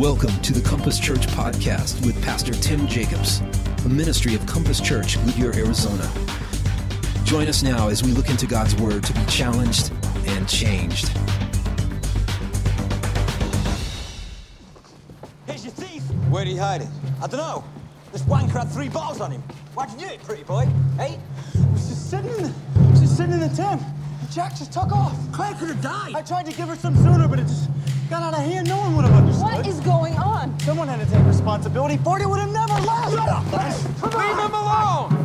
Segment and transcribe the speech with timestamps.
[0.00, 3.42] Welcome to the Compass Church podcast with Pastor Tim Jacobs,
[3.84, 6.10] a ministry of Compass Church, Goodyear, Arizona.
[7.24, 9.92] Join us now as we look into God's Word to be challenged
[10.24, 11.08] and changed.
[15.46, 16.02] Here's your thief.
[16.30, 16.88] Where'd he hide it?
[17.20, 17.62] I don't know.
[18.10, 19.42] This wanker had three bottles on him.
[19.74, 20.64] Why'd you do it, pretty boy?
[20.96, 21.18] Hey?
[21.56, 23.82] I was just sitting in the, I was just sitting in the tent.
[24.30, 25.14] Jack just took off.
[25.30, 26.14] Claire could have died.
[26.14, 27.68] I tried to give her some sooner, but it just
[28.10, 28.68] got out of hand.
[28.68, 29.44] No one would have understood.
[29.44, 30.58] What is going on?
[30.60, 31.96] Someone had to take responsibility.
[31.98, 33.12] Forty would have never left.
[33.12, 35.16] Shut up, Leave him alone!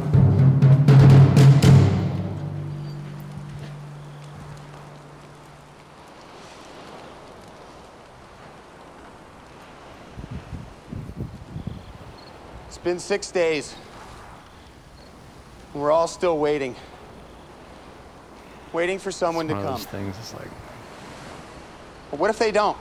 [12.67, 13.73] It's been six days.
[15.73, 16.75] We're all still waiting.
[18.73, 19.77] Waiting for someone to one of come.
[19.77, 20.15] those things.
[20.19, 20.49] It's like
[22.11, 22.77] But what if they don't?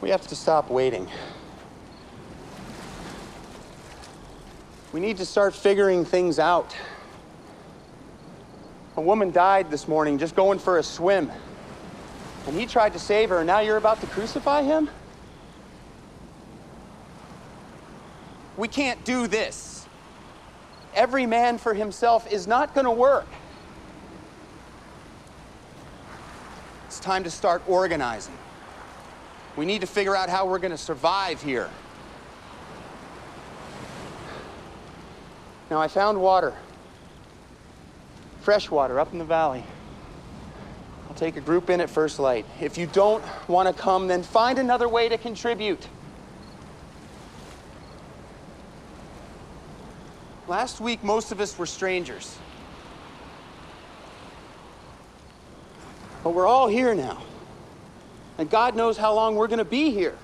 [0.00, 1.08] We have to stop waiting.
[4.92, 6.74] We need to start figuring things out.
[8.96, 11.30] A woman died this morning just going for a swim.
[12.46, 14.88] And he tried to save her, and now you're about to crucify him?
[18.56, 19.77] We can't do this.
[20.94, 23.26] Every man for himself is not going to work.
[26.86, 28.36] It's time to start organizing.
[29.56, 31.68] We need to figure out how we're going to survive here.
[35.70, 36.54] Now, I found water,
[38.40, 39.64] fresh water up in the valley.
[41.08, 42.46] I'll take a group in at first light.
[42.60, 45.86] If you don't want to come, then find another way to contribute.
[50.48, 52.38] Last week, most of us were strangers.
[56.24, 57.22] But we're all here now.
[58.38, 60.16] And God knows how long we're going to be here.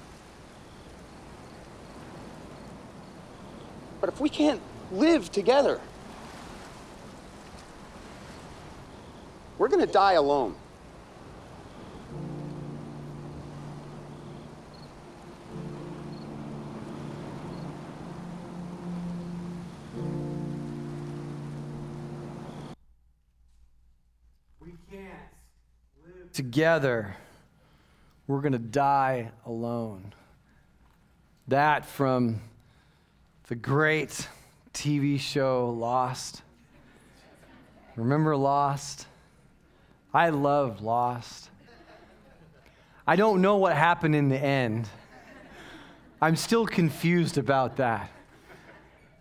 [4.01, 5.79] But if we can't live together,
[9.59, 10.55] we're going to die alone.
[26.35, 27.17] Together,
[28.27, 30.13] we're going to die alone.
[31.49, 32.41] That from
[33.49, 34.29] the great
[34.73, 36.43] TV show Lost.
[37.97, 39.07] Remember Lost?
[40.13, 41.51] I love Lost.
[43.07, 44.89] I don't know what happened in the end.
[46.21, 48.11] I'm still confused about that.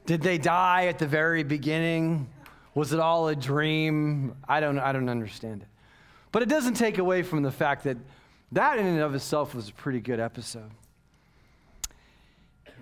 [0.06, 2.30] Did they die at the very beginning?
[2.76, 4.36] Was it all a dream?
[4.48, 5.68] I don't, I don't understand it.
[6.34, 7.96] But it doesn't take away from the fact that
[8.52, 10.72] that in and of itself was a pretty good episode.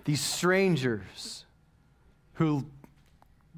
[0.05, 1.45] These strangers
[2.35, 2.65] who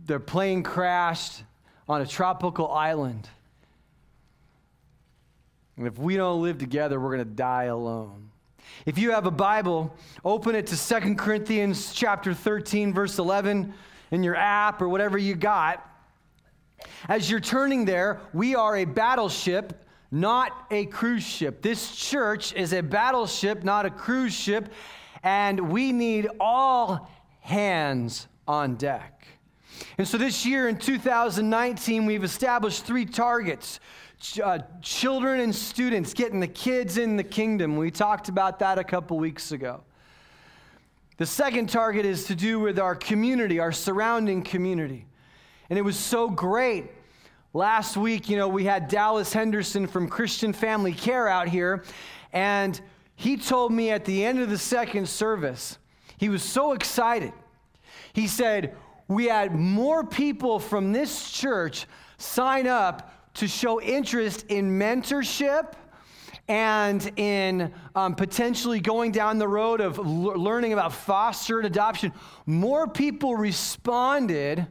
[0.05, 1.43] their plane crashed
[1.87, 3.29] on a tropical island.
[5.77, 8.31] And if we don't live together, we're going to die alone.
[8.87, 13.73] If you have a Bible, open it to Second Corinthians chapter 13 verse 11
[14.09, 15.87] in your app or whatever you got.
[17.07, 19.82] As you're turning there, we are a battleship,
[20.13, 21.63] not a cruise ship.
[21.63, 24.71] This church is a battleship, not a cruise ship,
[25.23, 27.09] and we need all
[27.39, 29.25] hands on deck.
[29.97, 33.79] And so this year in 2019, we've established three targets.
[34.41, 37.75] Uh, children and students, getting the kids in the kingdom.
[37.75, 39.83] We talked about that a couple weeks ago.
[41.17, 45.07] The second target is to do with our community, our surrounding community.
[45.71, 46.91] And it was so great.
[47.55, 51.83] Last week, you know, we had Dallas Henderson from Christian Family Care out here,
[52.31, 52.81] and
[53.15, 55.77] he told me at the end of the second service,
[56.17, 57.31] he was so excited.
[58.13, 58.75] He said,
[59.07, 61.85] We had more people from this church
[62.17, 65.73] sign up to show interest in mentorship
[66.47, 72.13] and in um, potentially going down the road of l- learning about foster and adoption.
[72.47, 74.65] More people responded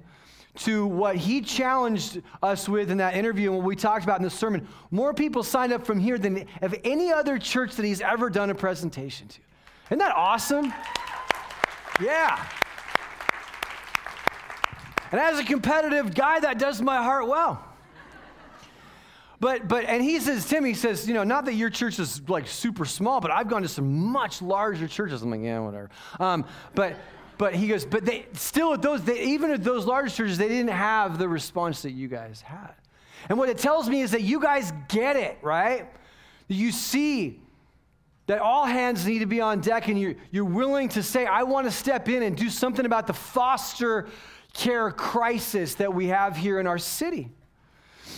[0.54, 4.22] to what he challenged us with in that interview and what we talked about in
[4.22, 4.68] the sermon.
[4.90, 8.50] More people signed up from here than of any other church that he's ever done
[8.50, 9.40] a presentation to.
[9.86, 10.72] Isn't that awesome?
[12.00, 12.44] Yeah.
[15.10, 17.62] And as a competitive guy, that does my heart well.
[19.40, 22.28] But, but, and he says, Tim, he says, you know, not that your church is
[22.28, 25.20] like super small, but I've gone to some much larger churches.
[25.20, 25.90] I'm like, yeah, whatever.
[26.20, 26.44] Um,
[26.74, 26.96] but,
[27.38, 30.48] but he goes, but they still at those, they, even at those large churches, they
[30.48, 32.74] didn't have the response that you guys had.
[33.28, 35.86] And what it tells me is that you guys get it, right?
[36.48, 37.40] You see
[38.26, 41.42] that all hands need to be on deck and you're, you're willing to say, I
[41.42, 44.08] want to step in and do something about the foster
[44.52, 47.30] care crisis that we have here in our city.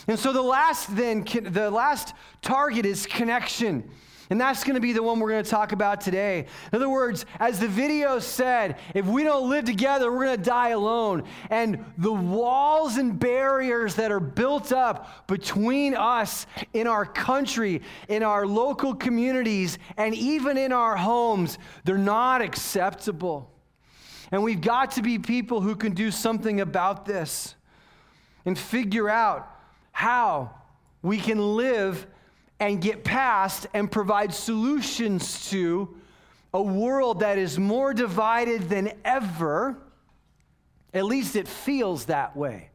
[0.06, 3.88] And so the last then the last target is connection.
[4.31, 6.47] And that's going to be the one we're going to talk about today.
[6.73, 10.43] In other words, as the video said, if we don't live together, we're going to
[10.43, 11.25] die alone.
[11.50, 18.23] And the walls and barriers that are built up between us in our country, in
[18.23, 23.50] our local communities, and even in our homes, they're not acceptable.
[24.32, 27.55] And we've got to be people who can do something about this
[28.47, 29.50] and figure out
[29.93, 30.50] how
[31.03, 32.06] we can live
[32.64, 35.94] and get past and provide solutions to
[36.55, 39.76] a world that is more divided than ever.
[40.94, 42.70] At least it feels that way.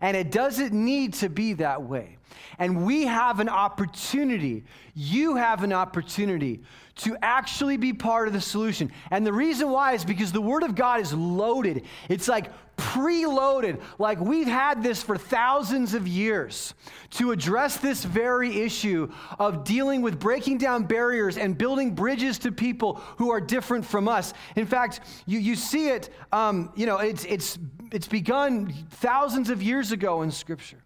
[0.00, 2.18] And it doesn't need to be that way.
[2.60, 4.64] And we have an opportunity,
[4.94, 6.62] you have an opportunity
[6.96, 8.92] to actually be part of the solution.
[9.10, 11.86] And the reason why is because the Word of God is loaded.
[12.08, 16.74] It's like preloaded, like we've had this for thousands of years
[17.10, 22.52] to address this very issue of dealing with breaking down barriers and building bridges to
[22.52, 24.34] people who are different from us.
[24.56, 27.58] In fact, you, you see it, um, you know, it's, it's,
[27.92, 30.82] it's begun thousands of years ago in Scripture.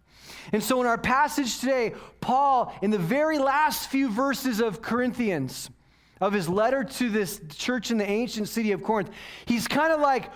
[0.51, 5.69] And so, in our passage today, Paul, in the very last few verses of Corinthians,
[6.21, 9.09] of his letter to this church in the ancient city of Corinth,
[9.45, 10.31] he's kind of like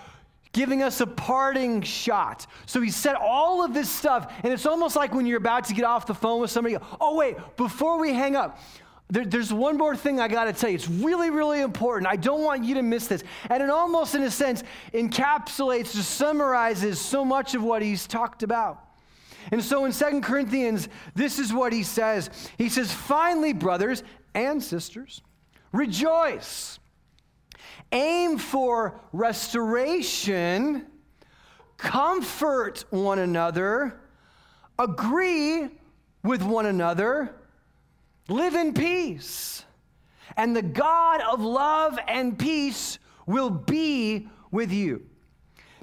[0.54, 2.46] giving us a parting shot.
[2.64, 5.74] So he said all of this stuff, and it's almost like when you're about to
[5.74, 8.58] get off the phone with somebody, oh, wait, before we hang up,
[9.10, 10.76] there, there's one more thing I got to tell you.
[10.76, 12.10] It's really, really important.
[12.10, 13.22] I don't want you to miss this.
[13.50, 14.62] And it almost, in a sense,
[14.94, 18.80] encapsulates, just summarizes so much of what he's talked about.
[19.50, 22.30] And so in Second Corinthians, this is what he says.
[22.56, 24.02] He says, Finally, brothers
[24.34, 25.20] and sisters,
[25.72, 26.78] rejoice
[27.94, 30.84] aim for restoration,
[31.78, 34.00] comfort one another,
[34.78, 35.68] agree
[36.22, 37.34] with one another,
[38.28, 39.64] live in peace.
[40.36, 45.06] And the God of love and peace will be with you.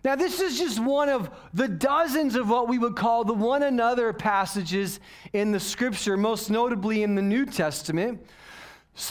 [0.03, 3.61] Now, this is just one of the dozens of what we would call the one
[3.61, 4.99] another passages
[5.31, 8.25] in the scripture, most notably in the New Testament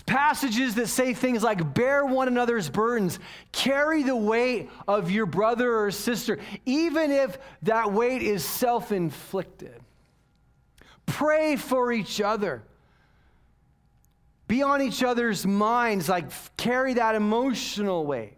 [0.07, 3.19] passages that say things like bear one another's burdens,
[3.51, 9.81] carry the weight of your brother or sister, even if that weight is self inflicted.
[11.07, 12.63] Pray for each other.
[14.47, 18.37] Be on each other's minds, like carry that emotional weight.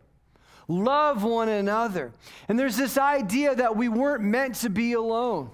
[0.68, 2.12] Love one another.
[2.48, 5.50] And there's this idea that we weren't meant to be alone.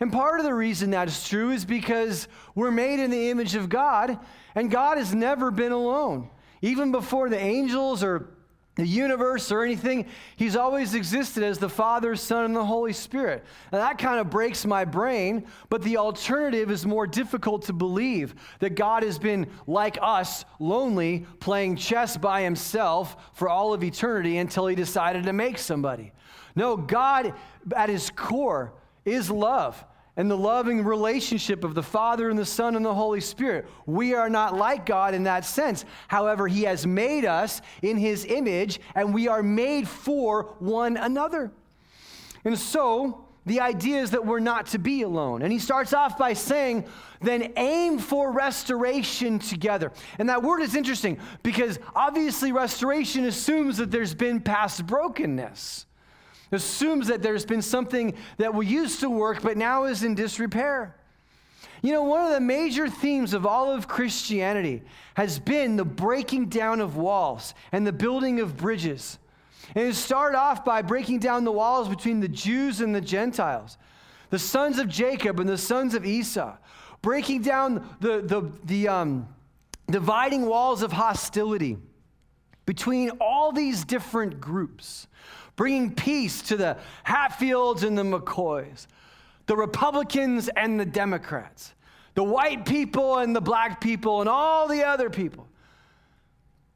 [0.00, 3.54] And part of the reason that is true is because we're made in the image
[3.54, 4.18] of God,
[4.54, 6.30] and God has never been alone.
[6.62, 8.30] Even before the angels or
[8.76, 10.06] the universe or anything,
[10.36, 13.44] He's always existed as the Father, Son, and the Holy Spirit.
[13.72, 18.34] Now that kind of breaks my brain, but the alternative is more difficult to believe
[18.58, 24.38] that God has been like us, lonely, playing chess by Himself for all of eternity
[24.38, 26.12] until He decided to make somebody.
[26.56, 27.34] No, God
[27.74, 28.74] at His core,
[29.04, 29.84] is love
[30.16, 33.66] and the loving relationship of the Father and the Son and the Holy Spirit.
[33.86, 35.84] We are not like God in that sense.
[36.08, 41.50] However, He has made us in His image, and we are made for one another.
[42.44, 45.42] And so, the idea is that we're not to be alone.
[45.42, 46.86] And he starts off by saying,
[47.20, 49.92] then aim for restoration together.
[50.18, 55.84] And that word is interesting because obviously restoration assumes that there's been past brokenness
[56.54, 60.94] assumes that there's been something that we used to work but now is in disrepair.
[61.82, 64.82] You know, one of the major themes of all of Christianity
[65.14, 69.18] has been the breaking down of walls and the building of bridges.
[69.74, 73.76] And it started off by breaking down the walls between the Jews and the Gentiles,
[74.30, 76.56] the sons of Jacob and the sons of Esau,
[77.02, 79.28] breaking down the, the, the um,
[79.90, 81.76] dividing walls of hostility
[82.66, 85.06] between all these different groups
[85.56, 88.86] bringing peace to the Hatfields and the McCoys,
[89.46, 91.74] the Republicans and the Democrats,
[92.14, 95.48] the white people and the black people, and all the other people.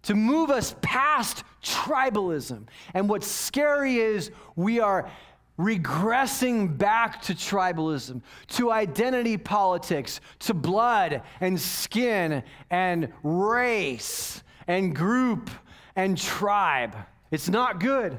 [0.03, 2.69] To move us past tribalism.
[2.95, 5.11] And what's scary is we are
[5.59, 15.51] regressing back to tribalism, to identity politics, to blood and skin and race and group
[15.97, 16.95] and tribe.
[17.31, 18.19] It's not good.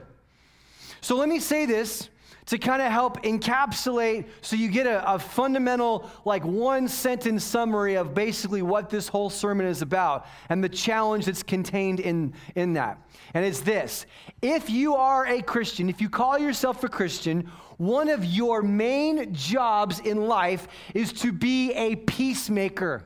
[1.02, 2.10] So let me say this
[2.50, 7.94] to kind of help encapsulate so you get a, a, fundamental, like one sentence summary
[7.94, 12.74] of basically what this whole sermon is about and the challenge that's contained in, in
[12.74, 12.98] that.
[13.36, 14.08] And it's this
[14.42, 19.32] if you are a Christian, if you call yourself a Christian, one of your main
[19.32, 23.04] jobs in life is to be a peacemaker.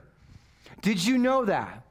[0.82, 1.83] Did you know that?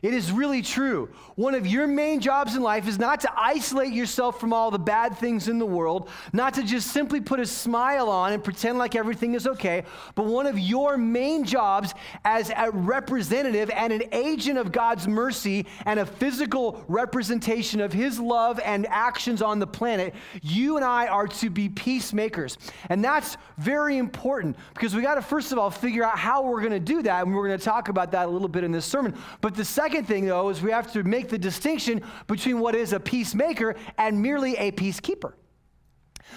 [0.00, 1.08] It is really true.
[1.34, 4.78] One of your main jobs in life is not to isolate yourself from all the
[4.78, 8.78] bad things in the world, not to just simply put a smile on and pretend
[8.78, 9.82] like everything is okay,
[10.14, 15.66] but one of your main jobs as a representative and an agent of God's mercy
[15.84, 21.08] and a physical representation of His love and actions on the planet, you and I
[21.08, 22.56] are to be peacemakers.
[22.88, 26.60] And that's very important because we got to, first of all, figure out how we're
[26.60, 27.24] going to do that.
[27.24, 29.16] And we're going to talk about that a little bit in this sermon.
[29.40, 32.74] But the second second thing, though, is we have to make the distinction between what
[32.74, 35.32] is a peacemaker and merely a peacekeeper.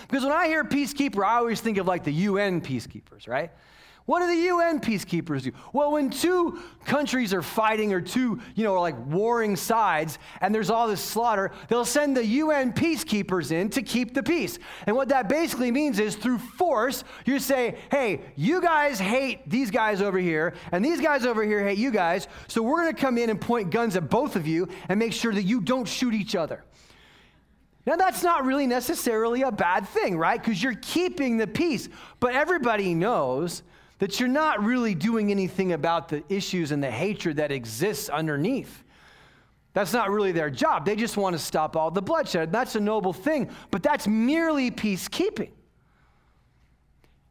[0.08, 3.52] Because when I hear peacekeeper, I always think of like the UN peacekeepers, right?
[4.06, 5.52] What do the UN peacekeepers do?
[5.74, 10.72] Well, when two countries are fighting or two, you know, like warring sides and there's
[10.72, 14.58] all this slaughter, they'll send the UN peacekeepers in to keep the peace.
[14.88, 19.70] And what that basically means is through force, you say, hey, you guys hate these
[19.70, 22.28] guys over here and these guys over here hate you guys.
[22.48, 25.14] So we're going to come in and point guns at both of you and make
[25.14, 26.64] sure that you don't shoot each other.
[27.86, 30.40] Now, that's not really necessarily a bad thing, right?
[30.42, 31.90] Because you're keeping the peace.
[32.20, 33.64] But everybody knows
[34.02, 38.84] that you're not really doing anything about the issues and the hatred that exists underneath.
[39.74, 40.86] That's not really their job.
[40.86, 42.52] They just want to stop all the bloodshed.
[42.52, 45.52] That's a noble thing, but that's merely peacekeeping.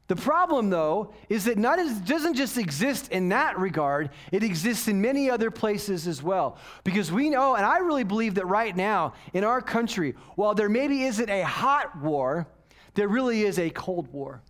[0.06, 5.00] The problem, though, is that it doesn't just exist in that regard, it exists in
[5.00, 6.56] many other places as well.
[6.84, 10.68] Because we know, and I really believe that right now in our country, while there
[10.68, 12.46] maybe isn't a hot war,
[12.94, 14.40] there really is a cold war.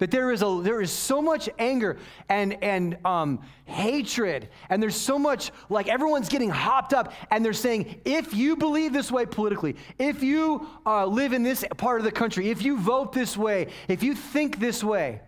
[0.00, 1.98] That there is, a, there is so much anger
[2.30, 7.52] and, and um, hatred, and there's so much, like everyone's getting hopped up, and they're
[7.52, 12.04] saying, if you believe this way politically, if you uh, live in this part of
[12.04, 15.20] the country, if you vote this way, if you think this way,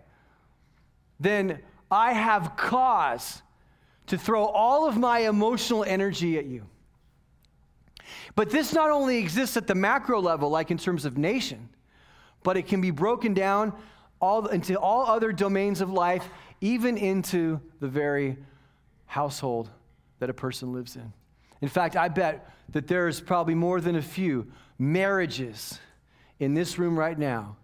[1.21, 1.61] then
[1.91, 3.43] I have cause
[4.07, 6.67] to throw all of my emotional energy at you.
[8.35, 11.69] But this not only exists at the macro level, like in terms of nation,
[12.43, 13.75] but it can be broken down
[14.23, 16.26] all, into all other domains of life,
[16.61, 18.38] even into the very
[19.05, 19.69] household
[20.21, 21.12] that a person lives in.
[21.61, 24.47] In fact, I bet that there's probably more than a few
[24.79, 25.79] marriages
[26.38, 27.57] in this room right now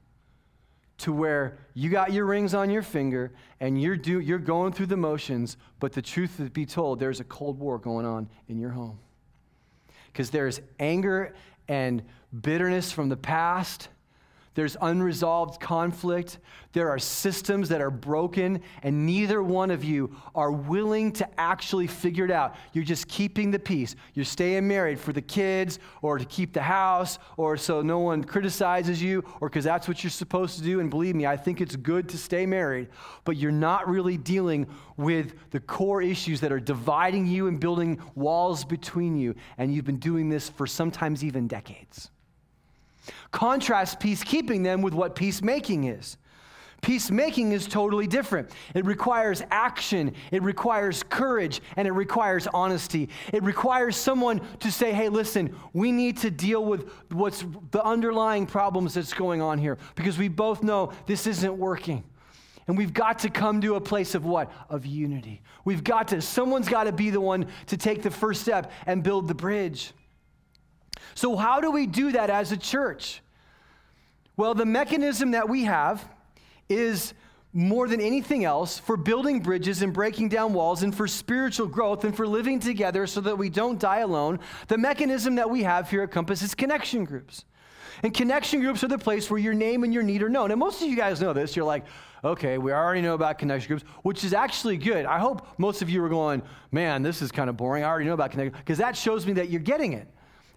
[0.99, 4.87] to where you got your rings on your finger and you're, do, you're going through
[4.87, 8.59] the motions, but the truth to be told, there's a cold war going on in
[8.59, 8.99] your home.
[10.13, 11.35] Because there's anger
[11.69, 12.03] and
[12.41, 13.89] bitterness from the past
[14.59, 16.41] there's unresolved conflict.
[16.73, 21.87] There are systems that are broken, and neither one of you are willing to actually
[21.87, 22.57] figure it out.
[22.73, 23.95] You're just keeping the peace.
[24.15, 28.25] You're staying married for the kids, or to keep the house, or so no one
[28.25, 30.81] criticizes you, or because that's what you're supposed to do.
[30.81, 32.89] And believe me, I think it's good to stay married,
[33.25, 38.01] but you're not really dealing with the core issues that are dividing you and building
[38.17, 39.37] walls between you.
[39.57, 42.11] And you've been doing this for sometimes even decades.
[43.31, 46.17] Contrast peacekeeping then with what peacemaking is.
[46.81, 48.51] Peacemaking is totally different.
[48.73, 53.09] It requires action, it requires courage, and it requires honesty.
[53.33, 58.47] It requires someone to say, hey, listen, we need to deal with what's the underlying
[58.47, 62.05] problems that's going on here because we both know this isn't working.
[62.69, 64.53] And we've got to come to a place of what?
[64.69, 65.41] Of unity.
[65.65, 69.03] We've got to, someone's got to be the one to take the first step and
[69.03, 69.93] build the bridge.
[71.15, 73.23] So, how do we do that as a church?
[74.37, 76.07] Well, the mechanism that we have
[76.69, 77.15] is
[77.53, 82.05] more than anything else for building bridges and breaking down walls and for spiritual growth
[82.05, 84.39] and for living together so that we don't die alone.
[84.69, 87.45] The mechanism that we have here at Compass is connection groups.
[88.03, 90.51] And connection groups are the place where your name and your need are known.
[90.51, 91.57] And most of you guys know this.
[91.57, 91.85] You're like,
[92.23, 95.05] okay, we already know about connection groups, which is actually good.
[95.05, 97.83] I hope most of you are going, man, this is kind of boring.
[97.83, 100.07] I already know about connection because that shows me that you're getting it.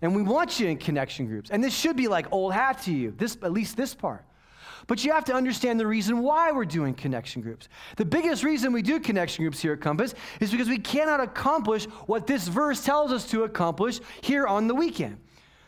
[0.01, 1.51] And we want you in connection groups.
[1.51, 4.25] And this should be like old hat to you, this, at least this part.
[4.87, 7.69] But you have to understand the reason why we're doing connection groups.
[7.97, 11.85] The biggest reason we do connection groups here at Compass is because we cannot accomplish
[12.07, 15.17] what this verse tells us to accomplish here on the weekend.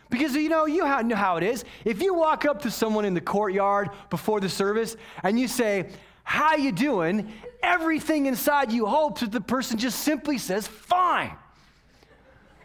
[0.09, 1.63] Because you know, you know how it is.
[1.85, 5.89] If you walk up to someone in the courtyard before the service and you say,
[6.23, 7.31] "How you doing?"
[7.63, 11.35] everything inside you hopes that the person just simply says, "Fine."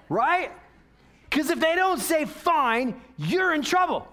[0.09, 0.51] Right?
[1.29, 4.09] Because if they don't say fine, you're in trouble.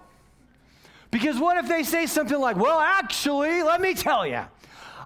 [1.10, 4.42] Because what if they say something like, well, actually, let me tell you.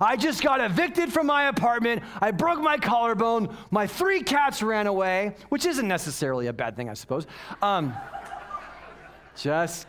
[0.00, 2.02] I just got evicted from my apartment.
[2.22, 3.54] I broke my collarbone.
[3.70, 7.26] My three cats ran away, which isn't necessarily a bad thing, I suppose.
[7.60, 7.94] Um,
[9.36, 9.86] just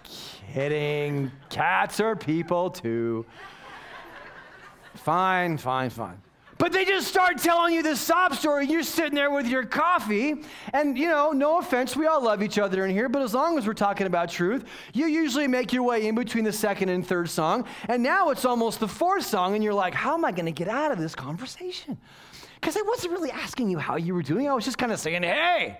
[0.54, 1.32] kidding.
[1.50, 3.26] Cats are people too.
[4.96, 6.22] Fine, fine, fine.
[6.62, 8.68] But they just start telling you this sob story.
[8.68, 12.60] You're sitting there with your coffee, and you know, no offense, we all love each
[12.60, 15.82] other in here, but as long as we're talking about truth, you usually make your
[15.82, 17.66] way in between the second and third song.
[17.88, 20.52] And now it's almost the fourth song, and you're like, how am I going to
[20.52, 21.98] get out of this conversation?
[22.60, 24.48] Because I wasn't really asking you how you were doing.
[24.48, 25.80] I was just kind of saying, hey,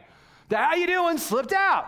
[0.50, 1.86] how you doing slipped out.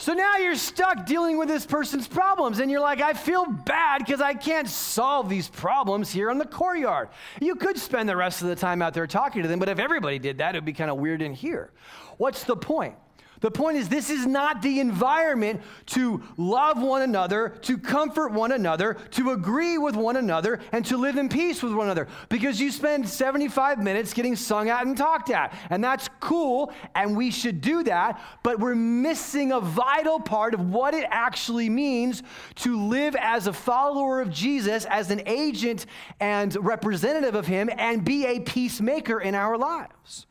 [0.00, 3.98] So now you're stuck dealing with this person's problems, and you're like, I feel bad
[3.98, 7.08] because I can't solve these problems here in the courtyard.
[7.40, 9.80] You could spend the rest of the time out there talking to them, but if
[9.80, 11.72] everybody did that, it would be kind of weird in here.
[12.16, 12.94] What's the point?
[13.40, 18.52] The point is, this is not the environment to love one another, to comfort one
[18.52, 22.08] another, to agree with one another, and to live in peace with one another.
[22.28, 25.54] Because you spend 75 minutes getting sung at and talked at.
[25.70, 30.70] And that's cool, and we should do that, but we're missing a vital part of
[30.70, 32.22] what it actually means
[32.56, 35.86] to live as a follower of Jesus, as an agent
[36.20, 40.26] and representative of Him, and be a peacemaker in our lives.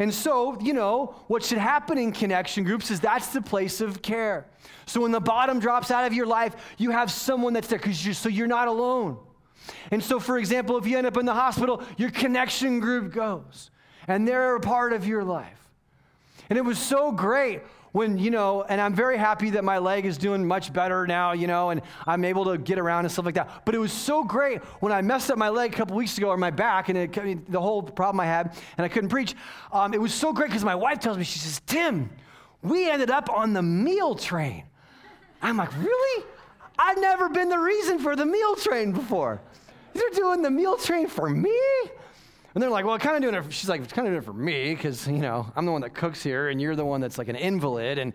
[0.00, 4.00] And so, you know, what should happen in connection groups is that's the place of
[4.00, 4.46] care.
[4.86, 8.04] So when the bottom drops out of your life, you have someone that's there because
[8.04, 9.18] you so you're not alone.
[9.90, 13.70] And so, for example, if you end up in the hospital, your connection group goes,
[14.08, 15.68] and they're a part of your life.
[16.48, 17.60] And it was so great
[17.92, 21.32] when, you know, and I'm very happy that my leg is doing much better now,
[21.32, 23.62] you know, and I'm able to get around and stuff like that.
[23.64, 26.28] But it was so great when I messed up my leg a couple weeks ago
[26.28, 29.34] or my back and it, the whole problem I had and I couldn't preach.
[29.72, 32.10] Um, it was so great because my wife tells me, she says, Tim,
[32.62, 34.64] we ended up on the meal train.
[35.42, 36.24] I'm like, really?
[36.78, 39.40] I've never been the reason for the meal train before.
[39.94, 41.58] They're doing the meal train for me?
[42.54, 43.52] And they're like, well, kind of doing it.
[43.52, 45.82] She's like, it's kind of doing it for me because you know I'm the one
[45.82, 48.12] that cooks here, and you're the one that's like an invalid, and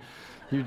[0.51, 0.65] you're,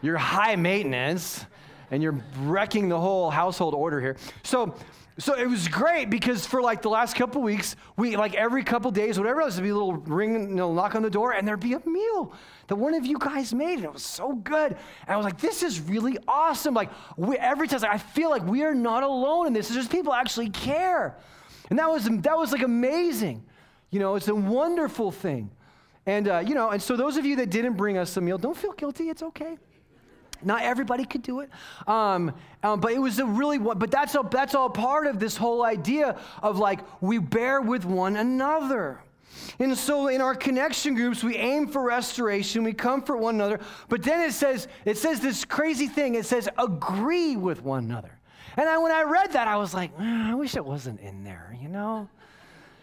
[0.00, 1.44] you're high maintenance,
[1.90, 4.16] and you're wrecking the whole household order here.
[4.44, 4.76] So,
[5.18, 8.90] so it was great because for like the last couple weeks, we like every couple
[8.90, 11.46] days, whatever else, there'd be a little ring, you know, knock on the door, and
[11.46, 12.32] there'd be a meal
[12.68, 14.72] that one of you guys made, and it was so good.
[14.72, 16.74] And I was like, this is really awesome.
[16.74, 19.68] Like we, every time, I feel like we are not alone in this.
[19.68, 21.16] There's people actually care.
[21.70, 23.44] And that was, that was like amazing.
[23.90, 25.50] You know, it's a wonderful thing.
[26.06, 28.38] And, uh, you know, and so those of you that didn't bring us the meal,
[28.38, 29.08] don't feel guilty.
[29.08, 29.56] It's okay.
[30.42, 31.50] Not everybody could do it.
[31.86, 35.36] Um, um, but it was a really, but that's all, that's all part of this
[35.36, 39.00] whole idea of like, we bear with one another.
[39.58, 43.60] And so in our connection groups, we aim for restoration, we comfort one another.
[43.88, 46.14] But then it says, it says this crazy thing.
[46.14, 48.18] It says, agree with one another.
[48.56, 51.56] And when I read that, I was like, mm, I wish it wasn't in there,
[51.60, 52.08] you know?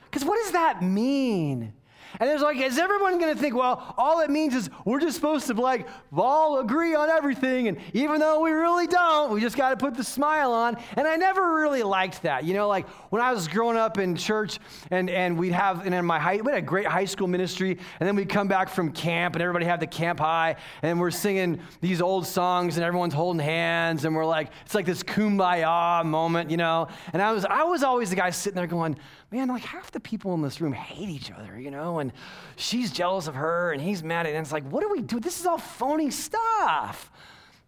[0.09, 1.73] Because what does that mean?
[2.19, 5.15] And it's like, is everyone going to think, well, all it means is we're just
[5.15, 9.57] supposed to like all agree on everything, and even though we really don't, we just
[9.57, 10.77] got to put the smile on.
[10.97, 12.67] And I never really liked that, you know.
[12.67, 14.59] Like when I was growing up in church,
[14.91, 17.77] and and we'd have, and in my high, we had a great high school ministry,
[17.99, 21.11] and then we'd come back from camp, and everybody had the camp high, and we're
[21.11, 26.05] singing these old songs, and everyone's holding hands, and we're like, it's like this kumbaya
[26.05, 26.87] moment, you know.
[27.13, 28.97] And I was I was always the guy sitting there going
[29.31, 32.11] man, like half the people in this room hate each other, you know, and
[32.57, 34.35] she's jealous of her and he's mad at it.
[34.35, 35.19] And it's like, what do we do?
[35.19, 37.09] This is all phony stuff.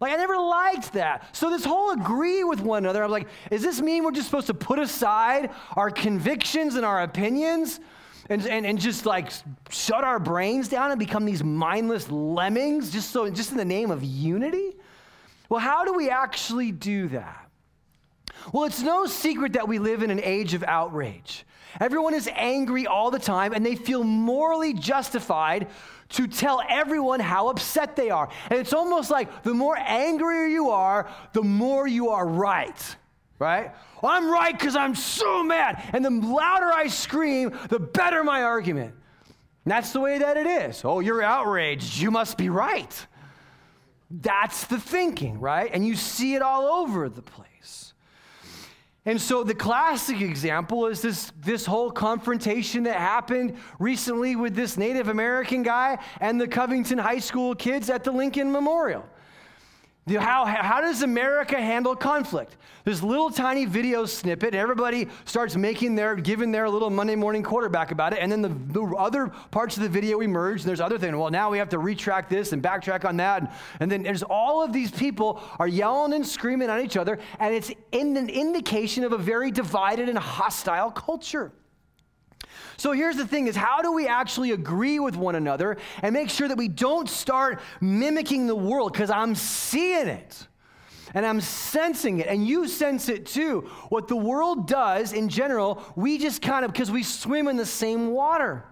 [0.00, 1.34] Like, I never liked that.
[1.34, 4.48] So, this whole agree with one another, I'm like, does this mean we're just supposed
[4.48, 7.80] to put aside our convictions and our opinions
[8.28, 9.30] and, and, and just like
[9.70, 13.90] shut our brains down and become these mindless lemmings just, so, just in the name
[13.90, 14.76] of unity?
[15.48, 17.48] Well, how do we actually do that?
[18.52, 21.46] Well, it's no secret that we live in an age of outrage.
[21.80, 25.68] Everyone is angry all the time, and they feel morally justified
[26.10, 28.28] to tell everyone how upset they are.
[28.50, 32.96] And it's almost like the more angrier you are, the more you are right,
[33.38, 33.74] right?
[34.02, 35.82] Well, I'm right because I'm so mad.
[35.92, 38.94] And the louder I scream, the better my argument.
[39.64, 40.82] And that's the way that it is.
[40.84, 41.98] Oh, you're outraged.
[41.98, 43.06] You must be right.
[44.10, 45.70] That's the thinking, right?
[45.72, 47.43] And you see it all over the place.
[49.06, 54.78] And so the classic example is this, this whole confrontation that happened recently with this
[54.78, 59.04] Native American guy and the Covington High School kids at the Lincoln Memorial.
[60.06, 62.58] How, how does America handle conflict?
[62.84, 67.90] This little tiny video snippet, everybody starts making their, giving their little Monday morning quarterback
[67.90, 70.98] about it, and then the, the other parts of the video emerge, and there's other
[70.98, 71.16] things.
[71.16, 74.22] Well, now we have to retract this and backtrack on that, and, and then there's
[74.22, 78.28] all of these people are yelling and screaming at each other, and it's in an
[78.28, 81.50] indication of a very divided and hostile culture.
[82.76, 86.30] So here's the thing is how do we actually agree with one another and make
[86.30, 90.46] sure that we don't start mimicking the world because I'm seeing it
[91.14, 93.70] and I'm sensing it, and you sense it too.
[93.88, 97.64] What the world does in general, we just kind of, because we swim in the
[97.64, 98.64] same water.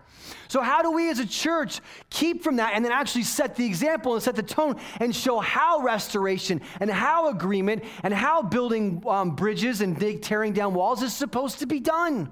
[0.49, 3.65] So, how do we as a church keep from that and then actually set the
[3.65, 9.03] example and set the tone and show how restoration and how agreement and how building
[9.07, 12.31] um, bridges and tearing down walls is supposed to be done?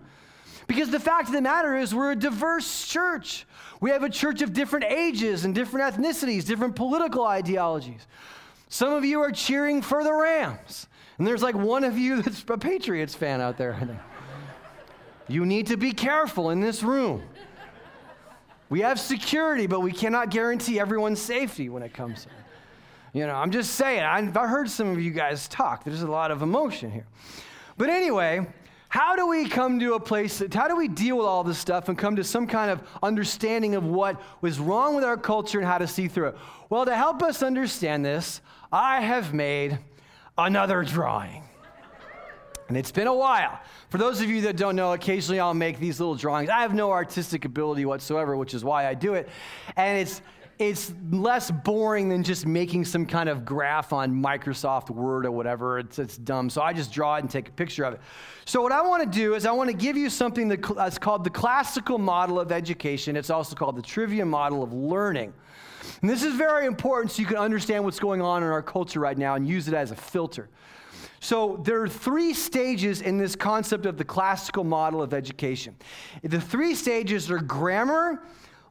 [0.71, 3.45] Because the fact of the matter is, we're a diverse church.
[3.81, 8.07] We have a church of different ages and different ethnicities, different political ideologies.
[8.69, 10.87] Some of you are cheering for the Rams,
[11.19, 14.01] and there's like one of you that's a Patriots fan out there.
[15.27, 17.25] You need to be careful in this room.
[18.69, 23.19] We have security, but we cannot guarantee everyone's safety when it comes to it.
[23.19, 25.83] You know, I'm just saying, I've heard some of you guys talk.
[25.83, 27.07] There's a lot of emotion here.
[27.77, 28.47] But anyway,
[28.91, 31.59] how do we come to a place, that, how do we deal with all this
[31.59, 35.59] stuff and come to some kind of understanding of what was wrong with our culture
[35.59, 36.37] and how to see through it?
[36.69, 38.41] Well, to help us understand this,
[38.73, 39.79] I have made
[40.37, 41.45] another drawing.
[42.67, 43.61] And it's been a while.
[43.91, 46.51] For those of you that don't know, occasionally I'll make these little drawings.
[46.51, 49.29] I have no artistic ability whatsoever, which is why I do it.
[49.77, 50.21] And it's
[50.61, 55.79] it's less boring than just making some kind of graph on Microsoft Word or whatever.
[55.79, 56.51] It's, it's dumb.
[56.51, 58.01] So I just draw it and take a picture of it.
[58.45, 61.25] So, what I want to do is, I want to give you something that's called
[61.25, 63.17] the classical model of education.
[63.17, 65.33] It's also called the trivium model of learning.
[66.03, 69.01] And this is very important so you can understand what's going on in our culture
[69.01, 70.51] right now and use it as a filter.
[71.21, 75.75] So, there are three stages in this concept of the classical model of education.
[76.23, 78.23] The three stages are grammar,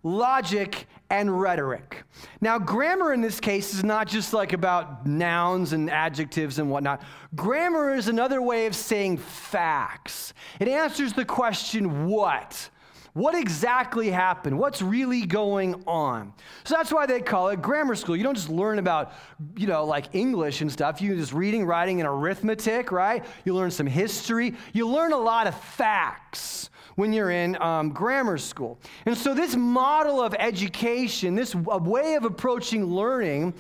[0.03, 2.03] logic, and rhetoric.
[2.39, 7.01] Now, grammar in this case is not just like about nouns and adjectives and whatnot.
[7.35, 10.33] Grammar is another way of saying facts.
[10.59, 12.69] It answers the question, what?
[13.13, 14.57] What exactly happened?
[14.59, 16.31] What's really going on?
[16.63, 18.15] So that's why they call it grammar school.
[18.15, 19.13] You don't just learn about,
[19.57, 21.01] you know, like English and stuff.
[21.01, 23.25] You just reading, writing, and arithmetic, right?
[23.45, 24.55] You learn some history.
[24.73, 26.68] You learn a lot of facts
[26.99, 28.77] when you're in um, grammar school.
[29.05, 33.53] And so, this model of education, this way of approaching learning,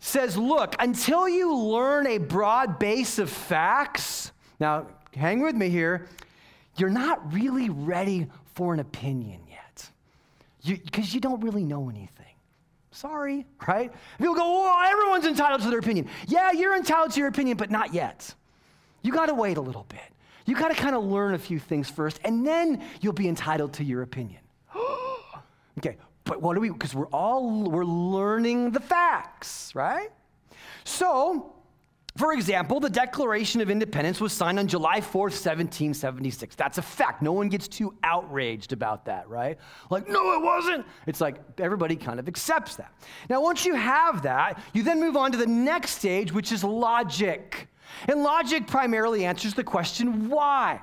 [0.00, 6.08] says look, until you learn a broad base of facts, now hang with me here,
[6.76, 9.90] you're not really ready for an opinion yet.
[10.64, 12.26] Because you, you don't really know anything.
[12.90, 13.92] Sorry, right?
[14.16, 16.08] People go, well, everyone's entitled to their opinion.
[16.26, 18.34] Yeah, you're entitled to your opinion, but not yet.
[19.02, 20.00] You got to wait a little bit.
[20.46, 23.74] You got to kind of learn a few things first, and then you'll be entitled
[23.74, 24.40] to your opinion.
[25.78, 30.10] okay, but what do we, because we're all, we're learning the facts, right?
[30.84, 31.54] So,
[32.16, 36.54] for example, the Declaration of Independence was signed on July 4th, 1776.
[36.56, 37.22] That's a fact.
[37.22, 39.58] No one gets too outraged about that, right?
[39.88, 40.84] Like, no, it wasn't.
[41.06, 42.92] It's like everybody kind of accepts that.
[43.30, 46.62] Now, once you have that, you then move on to the next stage, which is
[46.62, 47.68] logic.
[48.08, 50.80] And logic primarily answers the question why?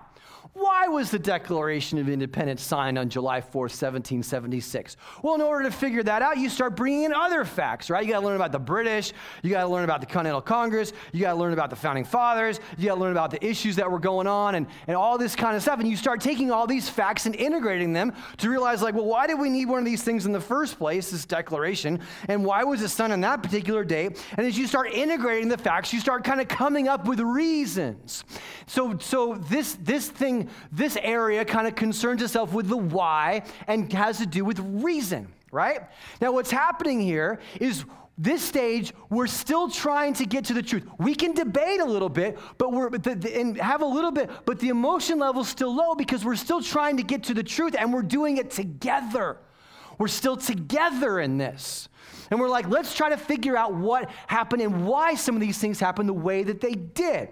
[0.60, 4.98] Why was the Declaration of Independence signed on July 4th, 1776?
[5.24, 8.06] Well, in order to figure that out, you start bringing in other facts, right?
[8.06, 10.92] You got to learn about the British, you got to learn about the Continental Congress,
[11.14, 13.78] you got to learn about the founding fathers, you got to learn about the issues
[13.78, 15.80] that were going on and, and all this kind of stuff.
[15.80, 19.28] And you start taking all these facts and integrating them to realize, like, well, why
[19.28, 22.02] did we need one of these things in the first place, this declaration?
[22.28, 24.22] And why was it signed on that particular date?
[24.36, 28.26] And as you start integrating the facts, you start kind of coming up with reasons.
[28.68, 33.92] So, so this, this thing this area kind of concerns itself with the why and
[33.94, 35.82] has to do with reason, right?
[36.22, 37.86] Now, what's happening here is
[38.18, 40.84] this stage, we're still trying to get to the truth.
[40.98, 44.30] We can debate a little bit, but we're the, the, and have a little bit,
[44.46, 47.76] but the emotion level's still low because we're still trying to get to the truth
[47.80, 49.38] and we're doing it together.
[49.98, 51.88] We're still together in this.
[52.30, 55.58] And we're like, let's try to figure out what happened and why some of these
[55.58, 57.30] things happened the way that they did.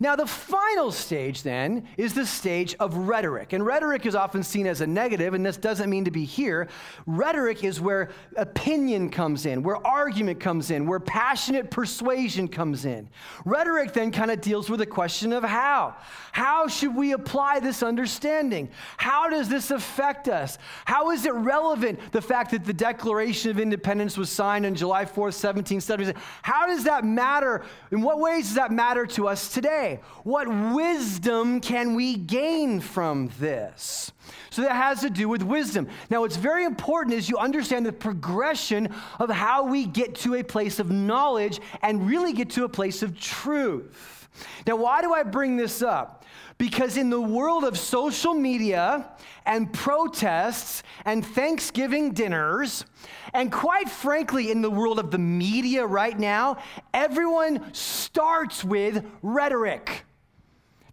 [0.00, 3.52] Now, the final stage then is the stage of rhetoric.
[3.52, 6.68] And rhetoric is often seen as a negative, and this doesn't mean to be here.
[7.06, 13.08] Rhetoric is where opinion comes in, where argument comes in, where passionate persuasion comes in.
[13.44, 15.96] Rhetoric then kind of deals with the question of how.
[16.30, 18.68] How should we apply this understanding?
[18.98, 20.58] How does this affect us?
[20.84, 25.06] How is it relevant, the fact that the Declaration of Independence was signed on July
[25.06, 26.16] 4th, 1776?
[26.42, 27.64] How does that matter?
[27.90, 29.87] In what ways does that matter to us today?
[30.24, 34.12] What wisdom can we gain from this?
[34.50, 35.88] So that has to do with wisdom.
[36.10, 40.42] Now, what's very important is you understand the progression of how we get to a
[40.42, 44.28] place of knowledge and really get to a place of truth.
[44.66, 46.17] Now, why do I bring this up?
[46.58, 49.08] Because in the world of social media
[49.46, 52.84] and protests and Thanksgiving dinners,
[53.32, 56.58] and quite frankly, in the world of the media right now,
[56.92, 60.04] everyone starts with rhetoric.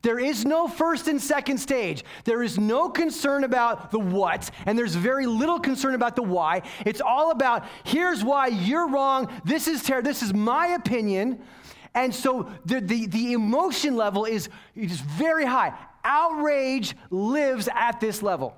[0.03, 2.05] There is no first and second stage.
[2.25, 6.61] There is no concern about the what, and there's very little concern about the why.
[6.85, 9.31] It's all about here's why you're wrong.
[9.43, 10.07] This is terrible.
[10.07, 11.41] This is my opinion.
[11.95, 15.73] And so the, the, the emotion level is, is very high.
[16.03, 18.55] Outrage lives at this level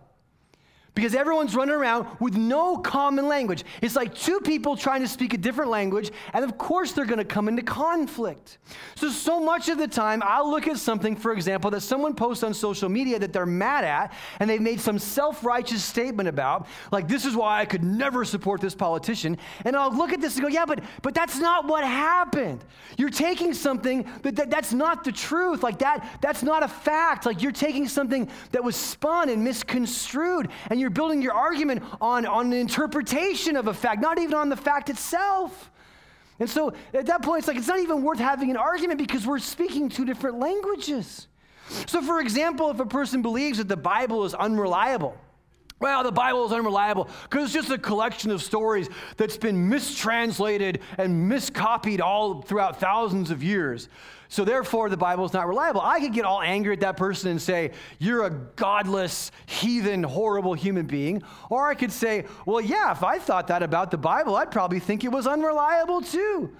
[0.97, 3.63] because everyone's running around with no common language.
[3.83, 7.19] It's like two people trying to speak a different language, and of course they're going
[7.19, 8.57] to come into conflict.
[8.95, 12.41] So, so much of the time, I'll look at something, for example, that someone posts
[12.41, 16.65] on social media that they're mad at, and they've made some self righteous statement about,
[16.91, 19.37] like, this is why I could never support this politician.
[19.65, 22.65] And I'll look at this and go, yeah, but, but that's not what happened.
[22.97, 25.61] You're taking something, but that, that's not the truth.
[25.61, 27.27] Like, that, that's not a fact.
[27.27, 31.83] Like, you're taking something that was spun and misconstrued, and you're you're building your argument
[31.99, 35.69] on, on an interpretation of a fact, not even on the fact itself.
[36.39, 39.27] And so at that point, it's like it's not even worth having an argument because
[39.27, 41.27] we're speaking two different languages.
[41.87, 45.17] So, for example, if a person believes that the Bible is unreliable,
[45.81, 50.79] well, the Bible is unreliable because it's just a collection of stories that's been mistranslated
[50.97, 53.89] and miscopied all throughout thousands of years.
[54.29, 55.81] So therefore, the Bible is not reliable.
[55.81, 60.53] I could get all angry at that person and say, You're a godless, heathen, horrible
[60.53, 61.23] human being.
[61.49, 64.79] Or I could say, Well, yeah, if I thought that about the Bible, I'd probably
[64.79, 66.53] think it was unreliable too.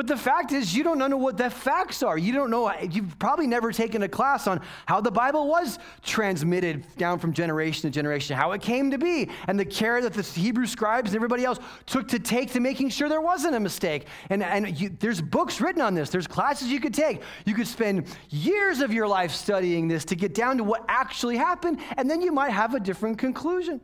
[0.00, 2.16] But the fact is, you don't know what the facts are.
[2.16, 6.86] You don't know, you've probably never taken a class on how the Bible was transmitted
[6.96, 10.22] down from generation to generation, how it came to be, and the care that the
[10.22, 14.06] Hebrew scribes and everybody else took to take to making sure there wasn't a mistake.
[14.30, 17.20] And, and you, there's books written on this, there's classes you could take.
[17.44, 21.36] You could spend years of your life studying this to get down to what actually
[21.36, 23.82] happened, and then you might have a different conclusion.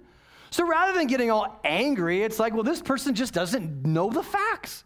[0.49, 4.23] So rather than getting all angry, it's like, well, this person just doesn't know the
[4.23, 4.85] facts.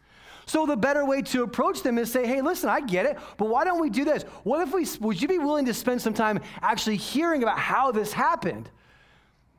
[0.50, 3.48] So the better way to approach them is say, hey, listen, I get it, but
[3.48, 4.24] why don't we do this?
[4.42, 7.92] What if we, would you be willing to spend some time actually hearing about how
[7.92, 8.68] this happened?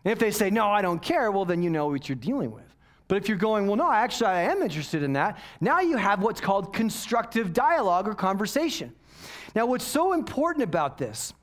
[0.03, 2.51] And if they say, no, I don't care, well, then you know what you're dealing
[2.51, 2.65] with.
[3.07, 6.21] But if you're going, well, no, actually, I am interested in that, now you have
[6.21, 8.93] what's called constructive dialogue or conversation.
[9.55, 11.33] Now, what's so important about this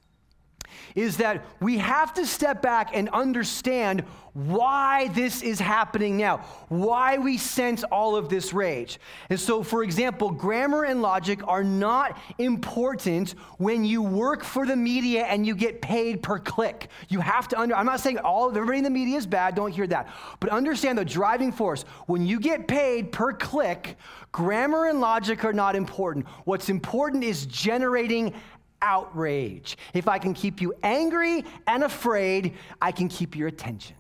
[0.95, 4.05] is that we have to step back and understand
[4.35, 9.01] why this is happening now, why we sense all of this rage.
[9.31, 14.77] And so, for example, grammar and logic are not important when you work for the
[14.77, 16.89] media and you get paid per click.
[17.09, 19.57] You have to under, I'm not saying all of everybody in the media is bad,
[19.57, 20.09] don't hear that.
[20.39, 21.83] But understand the driving force.
[22.07, 23.97] When you get paid per click,
[24.31, 26.27] grammar and logic are not important.
[26.45, 28.35] What's important is generating
[28.83, 29.77] outrage.
[29.95, 33.97] If I can keep you angry and afraid, I can keep your attention.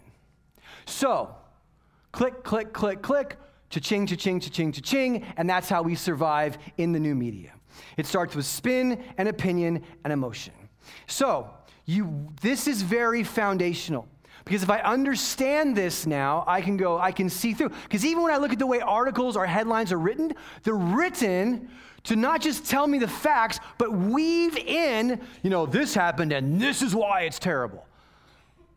[0.86, 1.34] So,
[2.12, 3.36] click, click, click, click,
[3.70, 7.52] cha-ching, cha-ching, cha-ching, cha-ching, and that's how we survive in the new media.
[7.96, 10.54] It starts with spin and opinion and emotion.
[11.06, 11.50] So,
[11.84, 14.08] you, this is very foundational.
[14.44, 17.70] Because if I understand this now, I can go, I can see through.
[17.82, 21.68] Because even when I look at the way articles or headlines are written, they're written
[22.08, 26.58] to not just tell me the facts, but weave in, you know, this happened and
[26.58, 27.86] this is why it's terrible.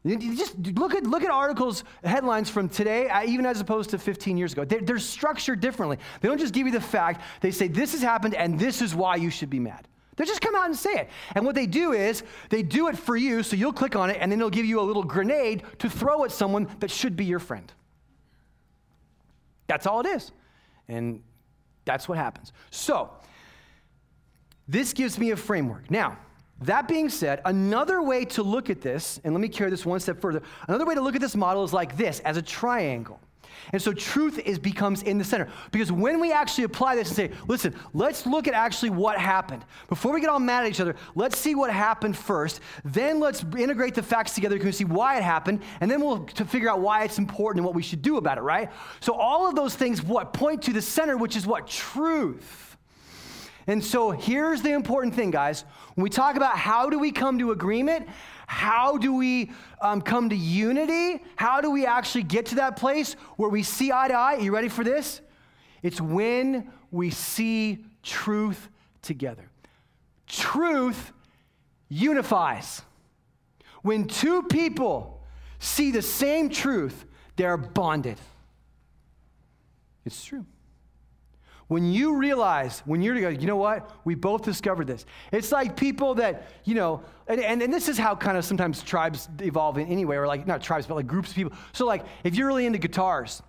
[0.06, 4.38] Just look at, look at articles, headlines from today, uh, even as opposed to 15
[4.38, 4.66] years ago.
[4.66, 5.98] They're, they're structured differently.
[6.20, 8.94] They don't just give you the fact, they say, this has happened and this is
[8.94, 9.88] why you should be mad.
[10.18, 11.10] They just come out and say it.
[11.34, 14.18] And what they do is they do it for you, so you'll click on it,
[14.20, 17.24] and then they'll give you a little grenade to throw at someone that should be
[17.24, 17.72] your friend.
[19.68, 20.34] That's all it is.
[20.90, 21.24] And
[21.86, 22.54] that's what happens.
[22.70, 23.10] So,
[24.68, 25.90] this gives me a framework.
[25.92, 26.18] Now,
[26.62, 30.00] that being said, another way to look at this, and let me carry this one
[30.00, 33.20] step further, another way to look at this model is like this as a triangle.
[33.74, 35.50] And so truth is becomes in the center.
[35.72, 39.64] Because when we actually apply this and say, listen, let's look at actually what happened.
[39.88, 42.60] Before we get all mad at each other, let's see what happened first.
[42.84, 45.62] Then let's integrate the facts together to see why it happened.
[45.80, 48.38] And then we'll to figure out why it's important and what we should do about
[48.38, 48.70] it, right?
[49.00, 51.68] So all of those things what point to the center, which is what?
[51.68, 52.78] Truth.
[53.68, 55.66] And so here's the important thing, guys.
[55.96, 58.08] When we talk about how do we come to agreement,
[58.52, 61.24] how do we um, come to unity?
[61.38, 64.36] How do we actually get to that place where we see eye to eye?
[64.36, 65.22] Are you ready for this?
[65.82, 68.68] It's when we see truth
[69.02, 69.50] together.
[70.28, 71.14] Truth
[71.88, 72.82] unifies.
[73.84, 75.24] When two people
[75.60, 77.06] see the same truth,
[77.38, 78.18] they're bonded.
[80.06, 80.46] It's true.
[81.72, 83.90] When you realize, when you're together, you know what?
[84.04, 85.06] We both discovered this.
[85.32, 88.84] It's like people that, you know, and, and, and this is how kind of sometimes
[88.84, 91.54] tribes evolve in anyway, or like, not tribes, but like groups of people.
[91.72, 93.42] So, like, if you're really into guitars,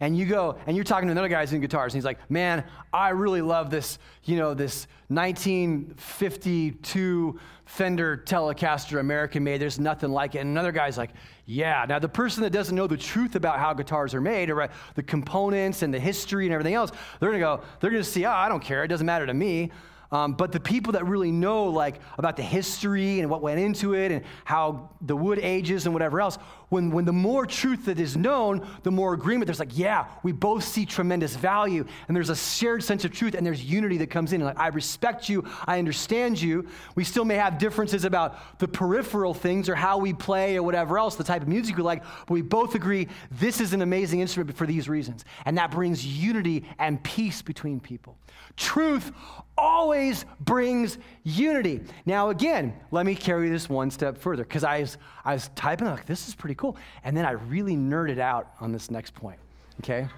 [0.00, 2.18] and you go and you're talking to another guy who's in guitars and he's like
[2.30, 9.60] man i really love this you know this 1952 fender telecaster american made.
[9.60, 10.40] There's nothing like it.
[10.40, 11.10] And another guy's like
[11.46, 14.68] yeah now the person that doesn't know the truth about how guitars are made or
[14.94, 18.30] the components and the history and everything else they're gonna go they're gonna see oh
[18.30, 19.70] i don't care it doesn't matter to me.
[20.12, 23.94] Um, but the people that really know like about the history and what went into
[23.94, 28.00] it and how the wood ages and whatever else when, when the more truth that
[28.00, 29.46] is known, the more agreement.
[29.46, 33.34] There's like, yeah, we both see tremendous value, and there's a shared sense of truth,
[33.34, 34.40] and there's unity that comes in.
[34.40, 36.66] Like, I respect you, I understand you.
[36.94, 40.98] We still may have differences about the peripheral things or how we play or whatever
[40.98, 44.20] else, the type of music we like, but we both agree this is an amazing
[44.20, 45.24] instrument for these reasons.
[45.44, 48.18] And that brings unity and peace between people.
[48.56, 49.12] Truth
[49.58, 51.82] always brings unity.
[52.04, 55.86] Now, again, let me carry this one step further because I was, I was typing,
[55.86, 56.76] like, this is pretty cool.
[57.04, 59.38] And then I really nerded out on this next point,
[59.80, 60.08] okay?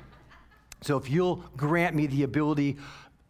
[0.82, 2.76] So if you'll grant me the ability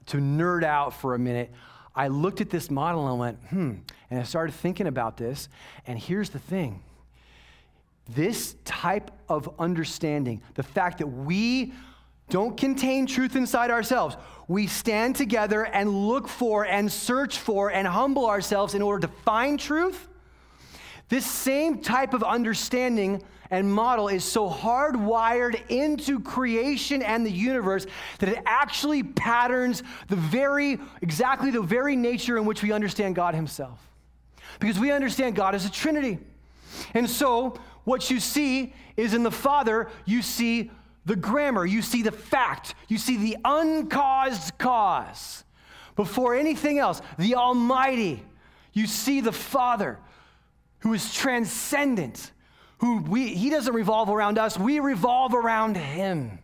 [0.07, 1.51] to nerd out for a minute,
[1.95, 3.75] I looked at this model and went, hmm,
[4.11, 5.49] and I started thinking about this.
[5.87, 6.83] And here's the thing
[8.09, 11.75] this type of understanding, the fact that we
[12.31, 14.17] don't contain truth inside ourselves,
[14.49, 19.13] we stand together and look for and search for and humble ourselves in order to
[19.25, 20.09] find truth
[21.09, 27.87] this same type of understanding and model is so hardwired into creation and the universe
[28.19, 33.35] that it actually patterns the very, exactly the very nature in which we understand God
[33.35, 33.81] Himself.
[34.61, 36.19] Because we understand God as a Trinity.
[36.93, 40.71] And so, what you see is in the Father, you see
[41.07, 45.45] the grammar, you see the fact, you see the uncaused cause.
[45.97, 48.23] Before anything else, the Almighty,
[48.75, 49.99] you see the Father
[50.81, 52.33] who is transcendent,
[52.79, 56.39] who we, he doesn't revolve around us, we revolve around him.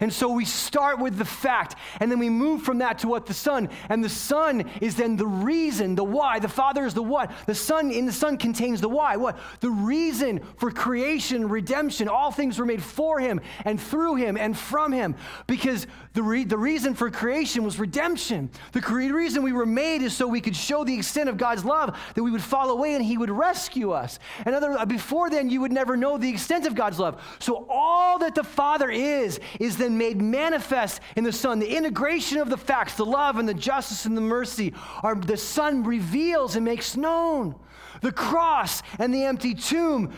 [0.00, 3.26] And so we start with the fact, and then we move from that to what
[3.26, 3.68] the Son.
[3.88, 6.38] And the Son is then the reason, the why.
[6.38, 7.32] The Father is the what.
[7.46, 9.16] The Son in the Son contains the why.
[9.16, 9.38] What?
[9.60, 12.08] The reason for creation, redemption.
[12.08, 15.16] All things were made for Him and through Him and from Him.
[15.46, 18.50] Because the, re- the reason for creation was redemption.
[18.72, 21.64] The cre- reason we were made is so we could show the extent of God's
[21.64, 24.18] love, that we would fall away and He would rescue us.
[24.44, 27.22] And other, uh, before then, you would never know the extent of God's love.
[27.38, 31.58] So all that the Father is, is then made manifest in the Son.
[31.58, 35.36] The integration of the facts, the love and the justice and the mercy, are the
[35.36, 37.54] Son reveals and makes known.
[38.00, 40.12] The cross and the empty tomb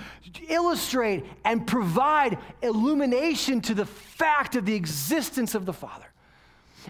[0.49, 6.07] illustrate and provide illumination to the fact of the existence of the Father.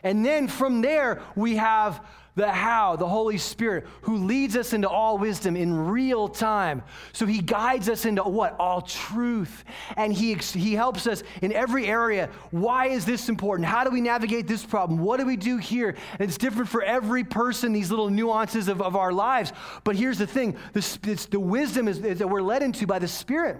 [0.02, 2.04] And then from there, we have
[2.40, 6.82] the how, the Holy Spirit, who leads us into all wisdom in real time.
[7.12, 8.56] So he guides us into what?
[8.58, 9.64] All truth.
[9.96, 12.30] And he, he helps us in every area.
[12.50, 13.68] Why is this important?
[13.68, 15.00] How do we navigate this problem?
[15.00, 15.96] What do we do here?
[16.18, 19.52] And it's different for every person, these little nuances of, of our lives.
[19.84, 23.08] But here's the thing the, the wisdom is, is that we're led into by the
[23.08, 23.58] Spirit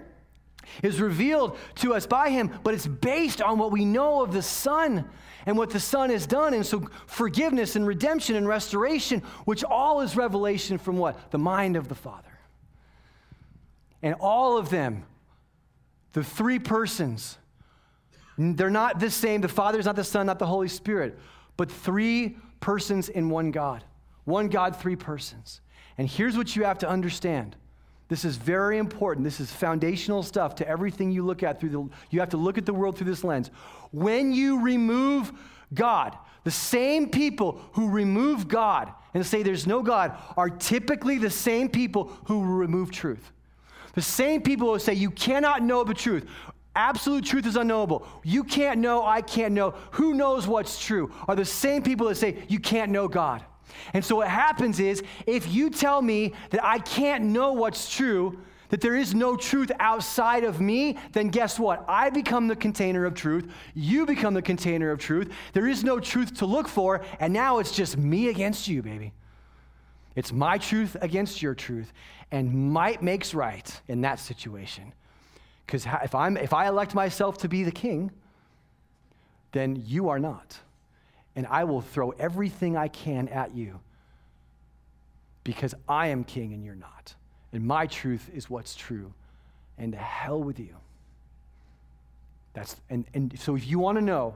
[0.83, 4.41] is revealed to us by him, but it's based on what we know of the
[4.41, 5.09] Son
[5.45, 6.53] and what the Son has done.
[6.53, 11.31] And so, forgiveness and redemption and restoration, which all is revelation from what?
[11.31, 12.27] The mind of the Father.
[14.03, 15.03] And all of them,
[16.13, 17.37] the three persons,
[18.37, 19.41] they're not the same.
[19.41, 21.19] The Father is not the Son, not the Holy Spirit,
[21.57, 23.83] but three persons in one God.
[24.25, 25.61] One God, three persons.
[25.97, 27.55] And here's what you have to understand.
[28.11, 29.23] This is very important.
[29.23, 32.57] This is foundational stuff to everything you look at through the you have to look
[32.57, 33.49] at the world through this lens.
[33.93, 35.31] When you remove
[35.73, 41.29] God, the same people who remove God and say there's no God are typically the
[41.29, 43.31] same people who remove truth.
[43.93, 46.27] The same people who say you cannot know the truth.
[46.75, 48.05] Absolute truth is unknowable.
[48.25, 49.71] You can't know, I can't know.
[49.91, 51.13] Who knows what's true?
[51.29, 53.45] Are the same people that say you can't know God.
[53.93, 58.39] And so what happens is if you tell me that I can't know what's true,
[58.69, 61.83] that there is no truth outside of me, then guess what?
[61.89, 63.51] I become the container of truth.
[63.75, 65.29] You become the container of truth.
[65.53, 69.11] There is no truth to look for, and now it's just me against you, baby.
[70.15, 71.91] It's my truth against your truth,
[72.31, 74.93] and might makes right in that situation.
[75.65, 78.11] Because if, I'm, if I elect myself to be the king,
[79.51, 80.59] then you are not.
[81.35, 83.79] And I will throw everything I can at you
[85.43, 87.15] because I am king and you're not.
[87.53, 89.13] And my truth is what's true.
[89.77, 90.75] And to hell with you.
[92.53, 94.35] That's, and, and so if you want to know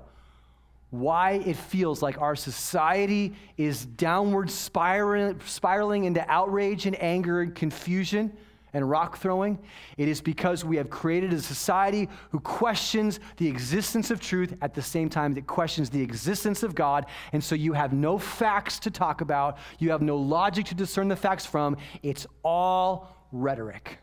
[0.90, 7.54] why it feels like our society is downward spiraling, spiraling into outrage and anger and
[7.54, 8.36] confusion,
[8.76, 9.58] and rock throwing,
[9.98, 14.74] it is because we have created a society who questions the existence of truth at
[14.74, 17.06] the same time that questions the existence of God.
[17.32, 21.08] And so you have no facts to talk about, you have no logic to discern
[21.08, 21.78] the facts from.
[22.04, 23.98] It's all rhetoric,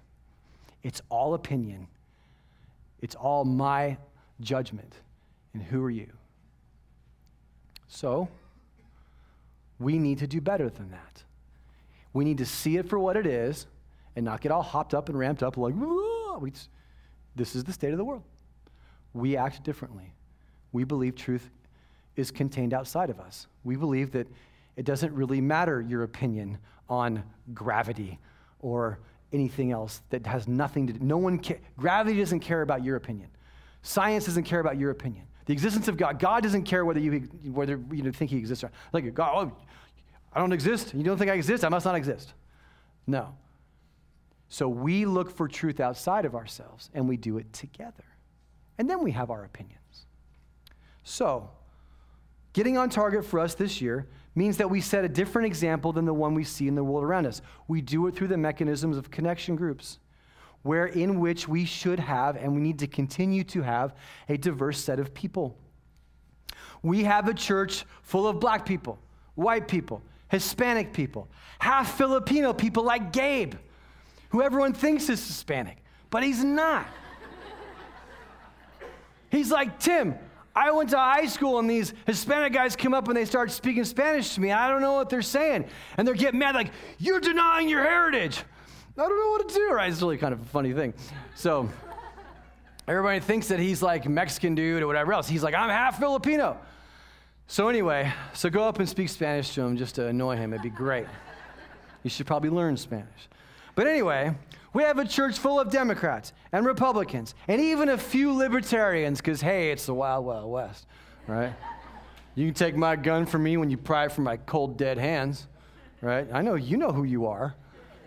[0.83, 1.87] it's all opinion,
[3.03, 3.99] it's all my
[4.41, 4.95] judgment.
[5.53, 6.11] And who are you?
[7.89, 8.27] So,
[9.79, 11.23] we need to do better than that.
[12.15, 13.67] We need to see it for what it is
[14.17, 15.75] and not get all hopped up and ramped up like,
[16.41, 16.53] we,
[17.37, 18.23] this is the state of the world.
[19.15, 20.15] We act differently.
[20.73, 21.51] We believe truth
[22.17, 23.47] is contained outside of us.
[23.65, 24.27] We believe that
[24.77, 26.59] it doesn't really matter your opinion
[26.89, 27.23] on
[27.55, 28.19] gravity
[28.61, 28.99] or
[29.33, 30.99] anything else that has nothing to do.
[31.03, 33.29] No one ca- gravity doesn't care about your opinion.
[33.83, 35.27] Science doesn't care about your opinion.
[35.47, 38.69] The existence of God, God doesn't care whether you whether you think He exists or
[38.69, 38.75] not.
[38.93, 39.57] Like God, oh,
[40.33, 40.95] I don't exist.
[40.95, 41.65] You don't think I exist?
[41.65, 42.33] I must not exist.
[43.07, 43.35] No.
[44.53, 48.05] So we look for truth outside of ourselves and we do it together.
[48.77, 50.05] And then we have our opinions.
[51.05, 51.49] So,
[52.53, 56.05] getting on target for us this year means that we set a different example than
[56.05, 57.41] the one we see in the world around us.
[57.67, 60.01] We do it through the mechanisms of connection groups,
[60.61, 63.95] where in which we should have and we need to continue to have
[64.29, 65.57] a diverse set of people.
[66.83, 68.99] We have a church full of black people,
[69.35, 73.55] white people, Hispanic people, half Filipino people like Gabe
[74.33, 75.77] who everyone thinks is Hispanic,
[76.11, 76.87] but he's not.
[79.31, 80.15] he's like, Tim,
[80.57, 83.85] I went to high school and these Hispanic guys come up and they start speaking
[83.85, 84.51] Spanish to me.
[84.51, 85.67] I don't know what they're saying.
[85.97, 88.43] And they're getting mad, like, you're denying your heritage.
[88.97, 89.91] I don't know what to do, right?
[89.91, 90.95] It's really kind of a funny thing.
[91.35, 91.69] So
[92.89, 95.29] everybody thinks that he's like Mexican dude or whatever else.
[95.29, 96.59] He's like, I'm half Filipino.
[97.47, 100.55] So anyway, so go up and speak Spanish to him just to annoy him.
[100.55, 101.07] It'd be great.
[102.03, 103.29] You should probably learn Spanish.
[103.75, 104.35] But anyway,
[104.75, 109.41] we have a church full of Democrats and Republicans and even a few libertarians because,
[109.41, 110.87] hey, it's the Wild Wild West,
[111.27, 111.53] right?
[112.35, 114.97] You can take my gun from me when you pry it from my cold, dead
[114.99, 115.47] hands,
[116.01, 116.27] right?
[116.33, 117.55] I know you know who you are,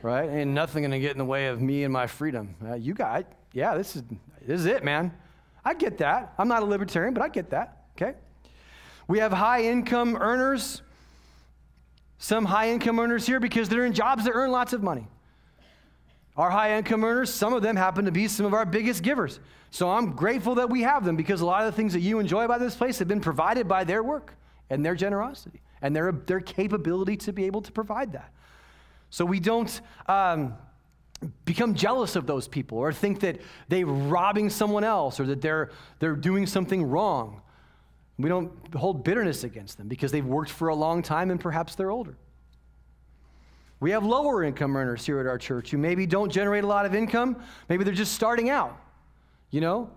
[0.02, 0.30] right?
[0.30, 2.56] Ain't nothing going to get in the way of me and my freedom.
[2.68, 4.04] Uh, you got, yeah, this is,
[4.42, 5.14] this is it, man.
[5.64, 6.34] I get that.
[6.38, 8.18] I'm not a libertarian, but I get that, okay?
[9.08, 10.82] We have high income earners,
[12.18, 15.08] some high income earners here because they're in jobs that earn lots of money.
[16.38, 19.40] Our high income earners, some of them happen to be some of our biggest givers.
[19.72, 22.20] So I'm grateful that we have them because a lot of the things that you
[22.20, 24.34] enjoy about this place have been provided by their work
[24.70, 28.32] and their generosity and their, their capability to be able to provide that.
[29.10, 30.56] So we don't um,
[31.46, 35.72] become jealous of those people or think that they're robbing someone else or that they're,
[36.00, 37.42] they're doing something wrong.
[38.18, 41.76] We don't hold bitterness against them because they've worked for a long time and perhaps
[41.76, 42.18] they're older.
[43.80, 46.86] We have lower income earners here at our church who maybe don't generate a lot
[46.86, 47.38] of income.
[47.70, 48.78] Maybe they're just starting out,
[49.52, 49.90] you know?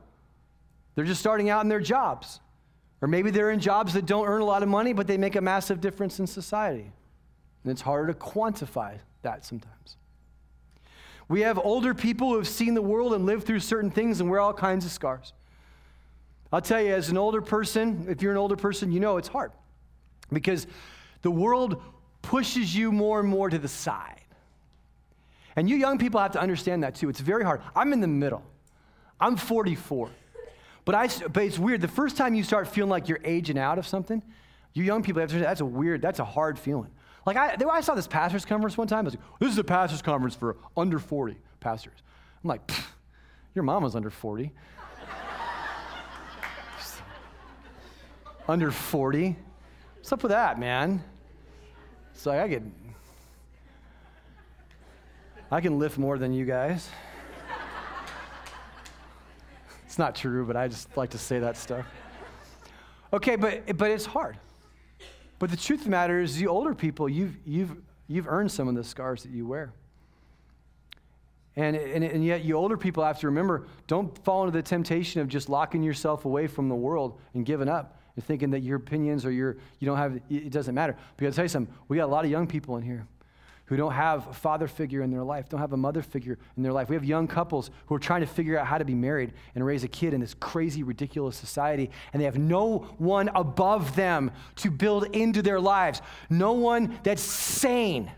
[0.94, 2.40] They're just starting out in their jobs.
[3.00, 5.36] Or maybe they're in jobs that don't earn a lot of money, but they make
[5.36, 6.90] a massive difference in society.
[7.62, 9.96] And it's harder to quantify that sometimes.
[11.28, 14.28] We have older people who have seen the world and lived through certain things and
[14.30, 15.34] wear all kinds of scars.
[16.50, 19.28] I'll tell you, as an older person, if you're an older person, you know it's
[19.28, 19.52] hard
[20.32, 20.66] because
[21.22, 21.82] the world
[22.22, 24.20] pushes you more and more to the side.
[25.56, 27.08] And you young people have to understand that too.
[27.08, 27.62] It's very hard.
[27.74, 28.44] I'm in the middle.
[29.20, 30.10] I'm 44.
[30.84, 31.80] But, I, but it's weird.
[31.80, 34.22] The first time you start feeling like you're aging out of something,
[34.72, 36.90] you young people have to that's a weird, that's a hard feeling.
[37.26, 39.00] Like I, I saw this pastor's conference one time.
[39.00, 41.98] I was like, this is a pastor's conference for under 40 pastors.
[42.42, 42.70] I'm like,
[43.54, 44.52] your mama's under 40.
[48.48, 49.36] under 40?
[49.96, 51.02] What's up with that, man?
[52.18, 52.64] So I get,
[55.52, 56.90] I can lift more than you guys.
[59.86, 61.86] It's not true, but I just like to say that stuff.
[63.12, 64.36] Okay, but, but it's hard.
[65.38, 67.76] But the truth of the matter is, you older people, you've, you've,
[68.08, 69.72] you've earned some of the scars that you wear.
[71.54, 75.20] And, and, and yet, you older people have to remember don't fall into the temptation
[75.20, 78.78] of just locking yourself away from the world and giving up and thinking that your
[78.78, 80.96] opinions or your, you don't have, it doesn't matter.
[81.16, 83.06] But I'll tell you something, we got a lot of young people in here
[83.66, 86.64] who don't have a father figure in their life, don't have a mother figure in
[86.64, 86.88] their life.
[86.88, 89.64] We have young couples who are trying to figure out how to be married and
[89.64, 94.32] raise a kid in this crazy, ridiculous society, and they have no one above them
[94.56, 98.10] to build into their lives, no one that's sane.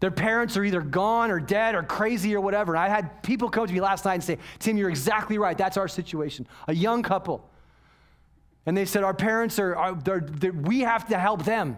[0.00, 2.74] Their parents are either gone or dead or crazy or whatever.
[2.74, 5.56] And I had people come to me last night and say, Tim, you're exactly right.
[5.56, 6.46] That's our situation.
[6.68, 7.48] A young couple.
[8.66, 11.76] And they said, Our parents are, are they're, they're, we have to help them.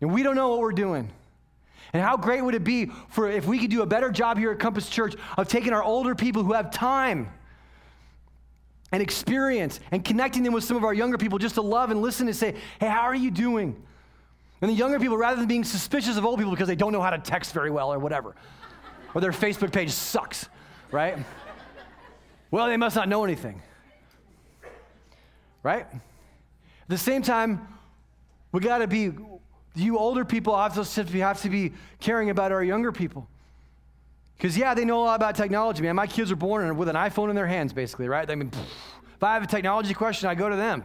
[0.00, 1.10] And we don't know what we're doing.
[1.92, 4.50] And how great would it be for if we could do a better job here
[4.50, 7.30] at Compass Church of taking our older people who have time
[8.92, 12.02] and experience and connecting them with some of our younger people just to love and
[12.02, 13.82] listen and say, hey, how are you doing?
[14.60, 17.02] And the younger people, rather than being suspicious of old people because they don't know
[17.02, 18.34] how to text very well or whatever,
[19.14, 20.48] or their Facebook page sucks,
[20.90, 21.18] right?
[22.50, 23.60] Well, they must not know anything,
[25.66, 25.86] right?
[25.92, 27.66] At the same time,
[28.52, 29.10] we got to be
[29.74, 33.28] you older people to, have to be caring about our younger people.
[34.36, 35.96] Because, yeah, they know a lot about technology, man.
[35.96, 38.30] My kids are born with an iPhone in their hands, basically, right?
[38.30, 38.52] I mean,
[39.16, 40.84] if I have a technology question, I go to them.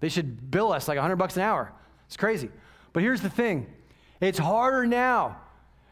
[0.00, 1.72] They should bill us like 100 bucks an hour.
[2.06, 2.50] It's crazy.
[2.92, 3.68] But here's the thing
[4.20, 5.36] it's harder now.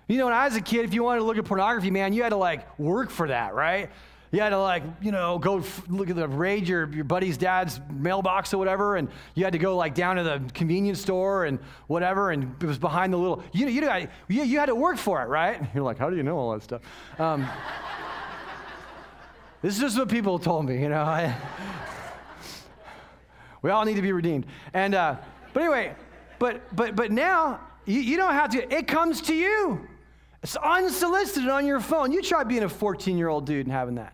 [0.09, 2.13] You know, when I was a kid, if you wanted to look at pornography, man,
[2.13, 3.91] you had to like work for that, right?
[4.37, 7.39] You had to like, you know, go f- look at the raid your, your buddy's
[7.39, 11.47] dad's mailbox or whatever, and you had to go like down to the convenience store
[11.47, 14.75] and whatever, and it was behind the little, you know, you, you, you had to
[14.75, 15.63] work for it, right?
[15.75, 16.83] You're like, how do you know all that stuff?
[17.19, 17.49] Um,
[19.63, 21.01] this is just what people told me, you know.
[21.01, 21.35] I,
[23.63, 24.45] we all need to be redeemed.
[24.75, 25.17] And, uh,
[25.55, 25.95] but anyway,
[26.39, 29.89] but, but, but now you, you don't have to, it comes to you.
[30.43, 32.13] It's unsolicited on your phone.
[32.13, 34.13] You try being a 14 year old dude and having that.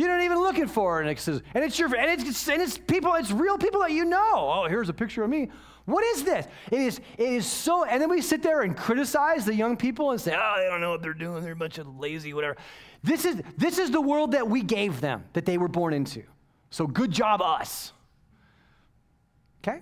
[0.00, 1.06] You're not even looking for it.
[1.06, 4.06] And, says, and it's your and it's, and it's people, it's real people that you
[4.06, 4.32] know.
[4.34, 5.50] Oh, here's a picture of me.
[5.84, 6.46] What is this?
[6.70, 10.12] It is, it is so, and then we sit there and criticize the young people
[10.12, 11.42] and say, oh, they don't know what they're doing.
[11.42, 12.56] They're a bunch of lazy, whatever.
[13.02, 16.22] This is, this is the world that we gave them, that they were born into.
[16.70, 17.92] So good job, us.
[19.62, 19.80] Okay?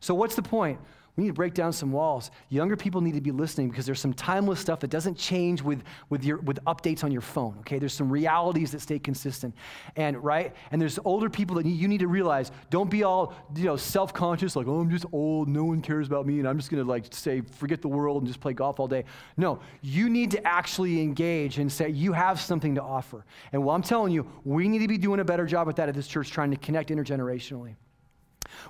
[0.00, 0.80] So what's the point?
[1.16, 2.32] We need to break down some walls.
[2.48, 5.84] Younger people need to be listening because there's some timeless stuff that doesn't change with,
[6.10, 7.78] with, your, with updates on your phone, okay?
[7.78, 9.54] There's some realities that stay consistent.
[9.94, 10.56] And, right?
[10.72, 14.12] And there's older people that you need to realize don't be all, you know, self
[14.12, 16.82] conscious, like, oh, I'm just old, no one cares about me, and I'm just gonna,
[16.82, 19.04] like, say, forget the world and just play golf all day.
[19.36, 23.24] No, you need to actually engage and say, you have something to offer.
[23.52, 25.88] And well, I'm telling you, we need to be doing a better job at that
[25.88, 27.76] at this church, trying to connect intergenerationally.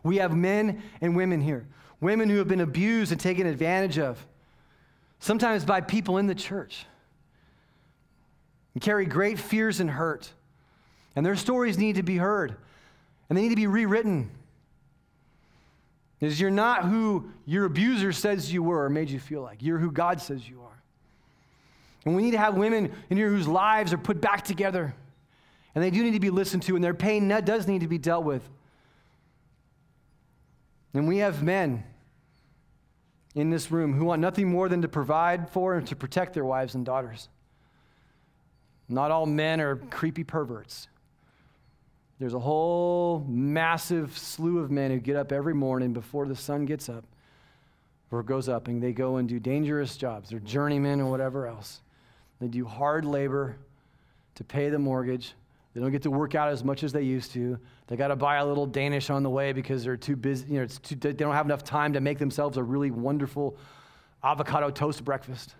[0.02, 1.66] We have men and women here
[2.00, 4.24] women who have been abused and taken advantage of,
[5.20, 6.86] sometimes by people in the church,
[8.74, 10.32] and carry great fears and hurt.
[11.16, 12.56] And their stories need to be heard,
[13.28, 14.30] and they need to be rewritten.
[16.18, 19.62] Because you're not who your abuser says you were or made you feel like.
[19.62, 20.82] You're who God says you are.
[22.04, 24.94] And we need to have women in here whose lives are put back together.
[25.74, 27.98] And they do need to be listened to, and their pain does need to be
[27.98, 28.42] dealt with.
[30.94, 31.84] And we have men
[33.34, 36.44] in this room who want nothing more than to provide for and to protect their
[36.44, 37.28] wives and daughters.
[38.88, 40.88] Not all men are creepy perverts.
[42.20, 46.64] There's a whole massive slew of men who get up every morning before the sun
[46.64, 47.04] gets up
[48.10, 50.30] or goes up and they go and do dangerous jobs.
[50.30, 51.80] They're journeymen or whatever else.
[52.40, 53.56] They do hard labor
[54.36, 55.34] to pay the mortgage,
[55.74, 57.58] they don't get to work out as much as they used to.
[57.88, 60.52] They got to buy a little Danish on the way because they're too busy.
[60.52, 63.56] You know, too, they don't have enough time to make themselves a really wonderful
[64.22, 65.56] avocado toast breakfast.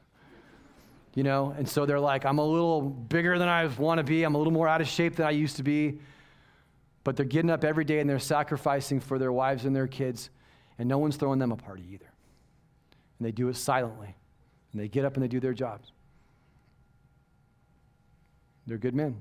[1.16, 4.22] You know, and so they're like, I'm a little bigger than I want to be.
[4.22, 5.98] I'm a little more out of shape than I used to be.
[7.02, 10.30] But they're getting up every day and they're sacrificing for their wives and their kids,
[10.78, 12.10] and no one's throwing them a party either.
[13.18, 14.14] And they do it silently.
[14.72, 15.90] And they get up and they do their jobs.
[18.66, 19.16] They're good men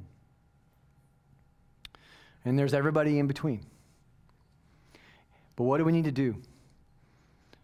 [2.46, 3.66] and there's everybody in between.
[5.56, 6.36] But what do we need to do?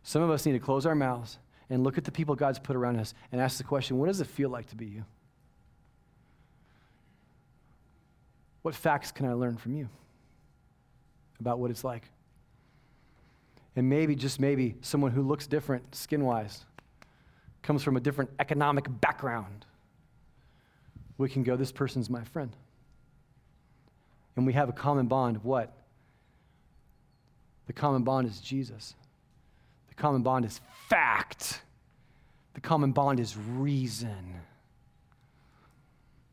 [0.03, 1.37] Some of us need to close our mouths
[1.69, 4.21] and look at the people God's put around us and ask the question what does
[4.21, 5.05] it feel like to be you?
[8.61, 9.89] What facts can I learn from you
[11.39, 12.03] about what it's like?
[13.75, 16.65] And maybe, just maybe, someone who looks different skin wise,
[17.61, 19.65] comes from a different economic background.
[21.17, 22.55] We can go, this person's my friend.
[24.39, 25.73] And we have a common bond of what?
[27.67, 28.95] The common bond is Jesus.
[29.89, 31.61] The common bond is fact.
[32.53, 34.35] The common bond is reason.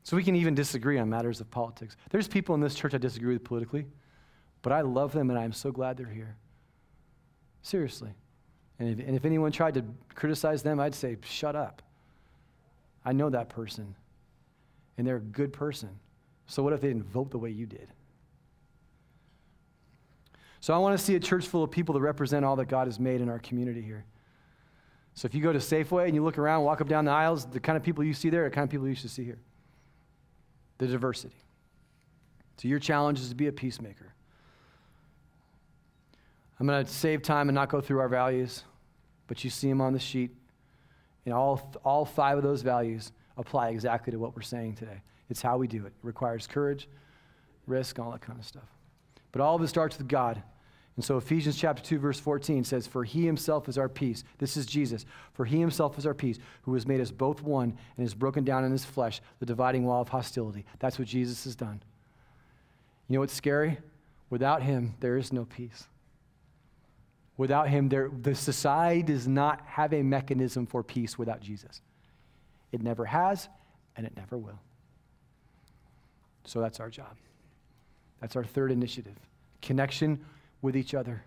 [0.04, 1.96] So we can even disagree on matters of politics.
[2.10, 3.86] There's people in this church I disagree with politically,
[4.62, 6.36] but I love them and I'm so glad they're here.
[7.62, 8.14] Seriously.
[8.78, 9.84] And if, and if anyone tried to
[10.14, 11.82] criticize them, I'd say, shut up.
[13.04, 13.96] I know that person,
[14.96, 15.90] and they're a good person.
[16.46, 17.88] So what if they didn't vote the way you did?
[20.60, 22.86] So I want to see a church full of people that represent all that God
[22.86, 24.04] has made in our community here.
[25.14, 27.46] So if you go to Safeway and you look around, walk up down the aisles,
[27.46, 29.24] the kind of people you see there are the kind of people you should see
[29.24, 29.38] here.
[30.78, 31.36] The diversity.
[32.58, 34.12] So your challenge is to be a peacemaker.
[36.58, 38.64] I'm going to save time and not go through our values,
[39.26, 40.34] but you see them on the sheet.
[41.24, 45.02] And all, all five of those values apply exactly to what we're saying today.
[45.28, 45.88] It's how we do it.
[45.88, 46.88] It requires courage,
[47.66, 48.75] risk, all that kind of stuff.
[49.36, 50.42] But all of it starts with God.
[50.96, 54.24] And so Ephesians chapter 2 verse 14 says for he himself is our peace.
[54.38, 55.04] This is Jesus.
[55.34, 58.44] For he himself is our peace who has made us both one and has broken
[58.44, 60.64] down in his flesh the dividing wall of hostility.
[60.78, 61.82] That's what Jesus has done.
[63.08, 63.76] You know what's scary?
[64.30, 65.86] Without him there is no peace.
[67.36, 71.82] Without him, there, the society does not have a mechanism for peace without Jesus.
[72.72, 73.50] It never has,
[73.98, 74.58] and it never will.
[76.46, 77.18] So that's our job.
[78.20, 79.16] That's our third initiative
[79.62, 80.24] connection
[80.62, 81.22] with each other,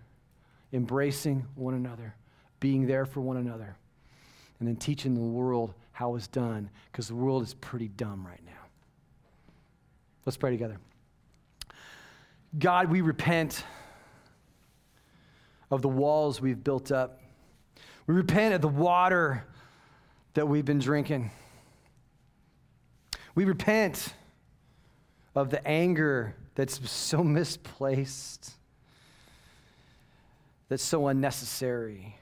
[0.72, 2.16] embracing one another,
[2.60, 3.76] being there for one another,
[4.60, 8.42] and then teaching the world how it's done, because the world is pretty dumb right
[8.46, 8.52] now.
[10.26, 10.78] Let's pray together.
[12.58, 13.64] God, we repent
[15.70, 17.22] of the walls we've built up.
[18.08, 19.46] We repent of the water
[20.34, 21.32] that we've been drinking.
[23.36, 24.14] We repent
[25.36, 28.52] of the anger that's so misplaced,
[30.68, 32.18] that's so unnecessary.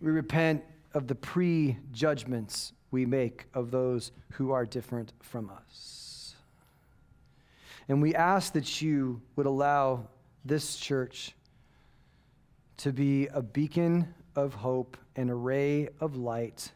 [0.00, 6.36] We repent of the prejudgments we make of those who are different from us.
[7.88, 10.06] And we ask that you would allow
[10.44, 11.34] this church
[12.76, 16.70] to be a beacon of hope, an array of light,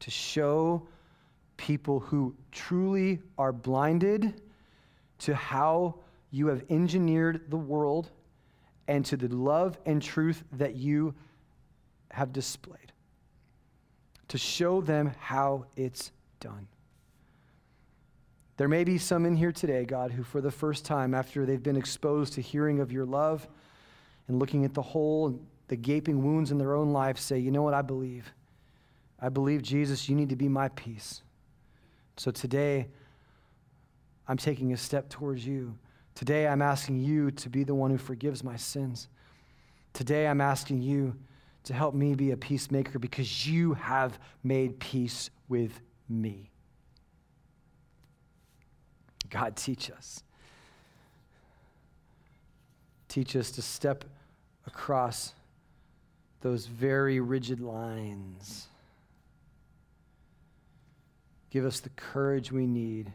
[0.00, 0.88] to show
[1.60, 4.40] people who truly are blinded
[5.18, 5.94] to how
[6.30, 8.10] you have engineered the world
[8.88, 11.14] and to the love and truth that you
[12.12, 12.92] have displayed.
[14.28, 16.66] To show them how it's done.
[18.56, 21.62] There may be some in here today, God, who for the first time, after they've
[21.62, 23.46] been exposed to hearing of your love
[24.28, 25.38] and looking at the hole,
[25.68, 28.32] the gaping wounds in their own life, say, you know what, I believe.
[29.20, 31.22] I believe, Jesus, you need to be my peace.
[32.20, 32.86] So today,
[34.28, 35.74] I'm taking a step towards you.
[36.14, 39.08] Today, I'm asking you to be the one who forgives my sins.
[39.94, 41.16] Today, I'm asking you
[41.64, 46.50] to help me be a peacemaker because you have made peace with me.
[49.30, 50.22] God, teach us.
[53.08, 54.04] Teach us to step
[54.66, 55.32] across
[56.42, 58.66] those very rigid lines
[61.50, 63.12] Give us the courage we need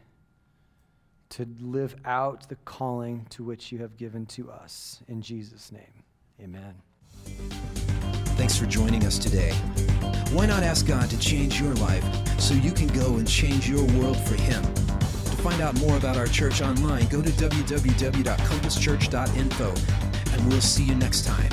[1.30, 5.02] to live out the calling to which you have given to us.
[5.08, 6.04] In Jesus' name,
[6.40, 6.74] amen.
[8.36, 9.50] Thanks for joining us today.
[10.32, 12.04] Why not ask God to change your life
[12.38, 14.62] so you can go and change your world for Him?
[14.62, 19.74] To find out more about our church online, go to www.compasschurch.info,
[20.32, 21.50] and we'll see you next time.